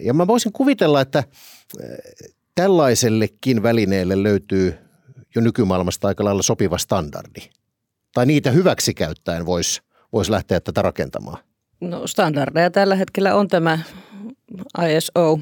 Ja 0.00 0.14
mä 0.14 0.26
voisin 0.26 0.52
kuvitella, 0.52 1.00
että 1.00 1.18
eh, 1.18 1.98
tällaisellekin 2.54 3.62
välineelle 3.62 4.22
löytyy 4.22 4.74
jo 5.34 5.42
nykymaailmasta 5.42 6.08
aika 6.08 6.24
lailla 6.24 6.42
sopiva 6.42 6.78
standardi. 6.78 7.40
Tai 8.14 8.26
niitä 8.26 8.50
hyväksi 8.50 8.94
käyttäen 8.94 9.46
voisi 9.46 9.80
vois 10.12 10.30
lähteä 10.30 10.60
tätä 10.60 10.82
rakentamaan. 10.82 11.38
No 11.80 12.06
standardeja 12.06 12.70
tällä 12.70 12.94
hetkellä 12.94 13.34
on 13.34 13.48
tämä 13.48 13.78
ISO. 14.96 15.38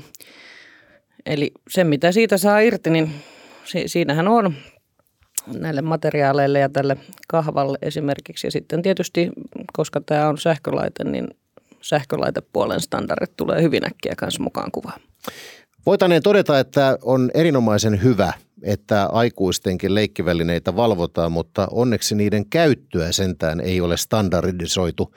Eli 1.27 1.53
se, 1.71 1.85
mitä 1.85 2.13
siitä 2.13 2.39
saa 2.39 2.61
irti, 2.61 2.91
niin 2.91 3.11
si- 3.65 3.89
siinähän 3.89 4.29
on 4.29 4.55
näille 5.47 5.83
materiaaleille 5.83 6.59
ja 6.59 6.69
tälle 6.69 6.97
kahvalle 7.29 7.79
esimerkiksi. 7.83 8.47
Ja 8.47 8.51
sitten 8.51 8.83
tietysti, 8.83 9.31
koska 9.73 10.01
tämä 10.01 10.29
on 10.29 10.39
sähkölaite, 10.39 11.05
niin 11.05 11.29
sähkölaitepuolen 11.81 12.81
standardit 12.81 13.37
tulee 13.37 13.63
hyvin 13.63 13.87
äkkiä 13.87 14.15
kanssa 14.17 14.43
mukaan 14.43 14.71
kuvaan. 14.71 15.01
Voitaneen 15.87 16.23
todeta, 16.23 16.59
että 16.59 16.99
on 17.03 17.31
erinomaisen 17.35 18.03
hyvä, 18.03 18.33
että 18.63 19.07
aikuistenkin 19.07 19.95
leikkivälineitä 19.95 20.77
valvotaan, 20.77 21.33
mutta 21.33 21.69
onneksi 21.71 22.15
niiden 22.15 22.47
käyttöä 22.47 23.13
sentään 23.13 23.61
ei 23.61 23.81
ole 23.81 23.97
standardisoitu, 23.97 25.15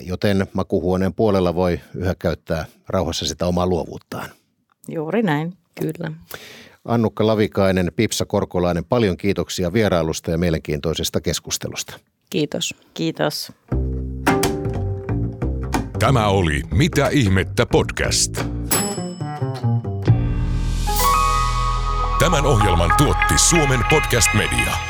joten 0.00 0.46
makuhuoneen 0.52 1.14
puolella 1.14 1.54
voi 1.54 1.80
yhä 1.94 2.14
käyttää 2.18 2.64
rauhassa 2.88 3.26
sitä 3.26 3.46
omaa 3.46 3.66
luovuuttaan. 3.66 4.30
Juuri 4.88 5.22
näin. 5.22 5.56
Kyllä. 5.80 6.12
Annukka 6.84 7.26
Lavikainen, 7.26 7.92
Pipsa 7.96 8.26
Korkolainen, 8.26 8.84
paljon 8.84 9.16
kiitoksia 9.16 9.72
vierailusta 9.72 10.30
ja 10.30 10.38
mielenkiintoisesta 10.38 11.20
keskustelusta. 11.20 11.98
Kiitos. 12.30 12.74
Kiitos. 12.94 13.52
Tämä 15.98 16.28
oli 16.28 16.62
Mitä 16.70 17.08
ihmettä 17.08 17.66
podcast. 17.66 18.34
Tämän 22.18 22.46
ohjelman 22.46 22.92
tuotti 22.98 23.38
Suomen 23.38 23.80
Podcast 23.90 24.28
Media. 24.34 24.89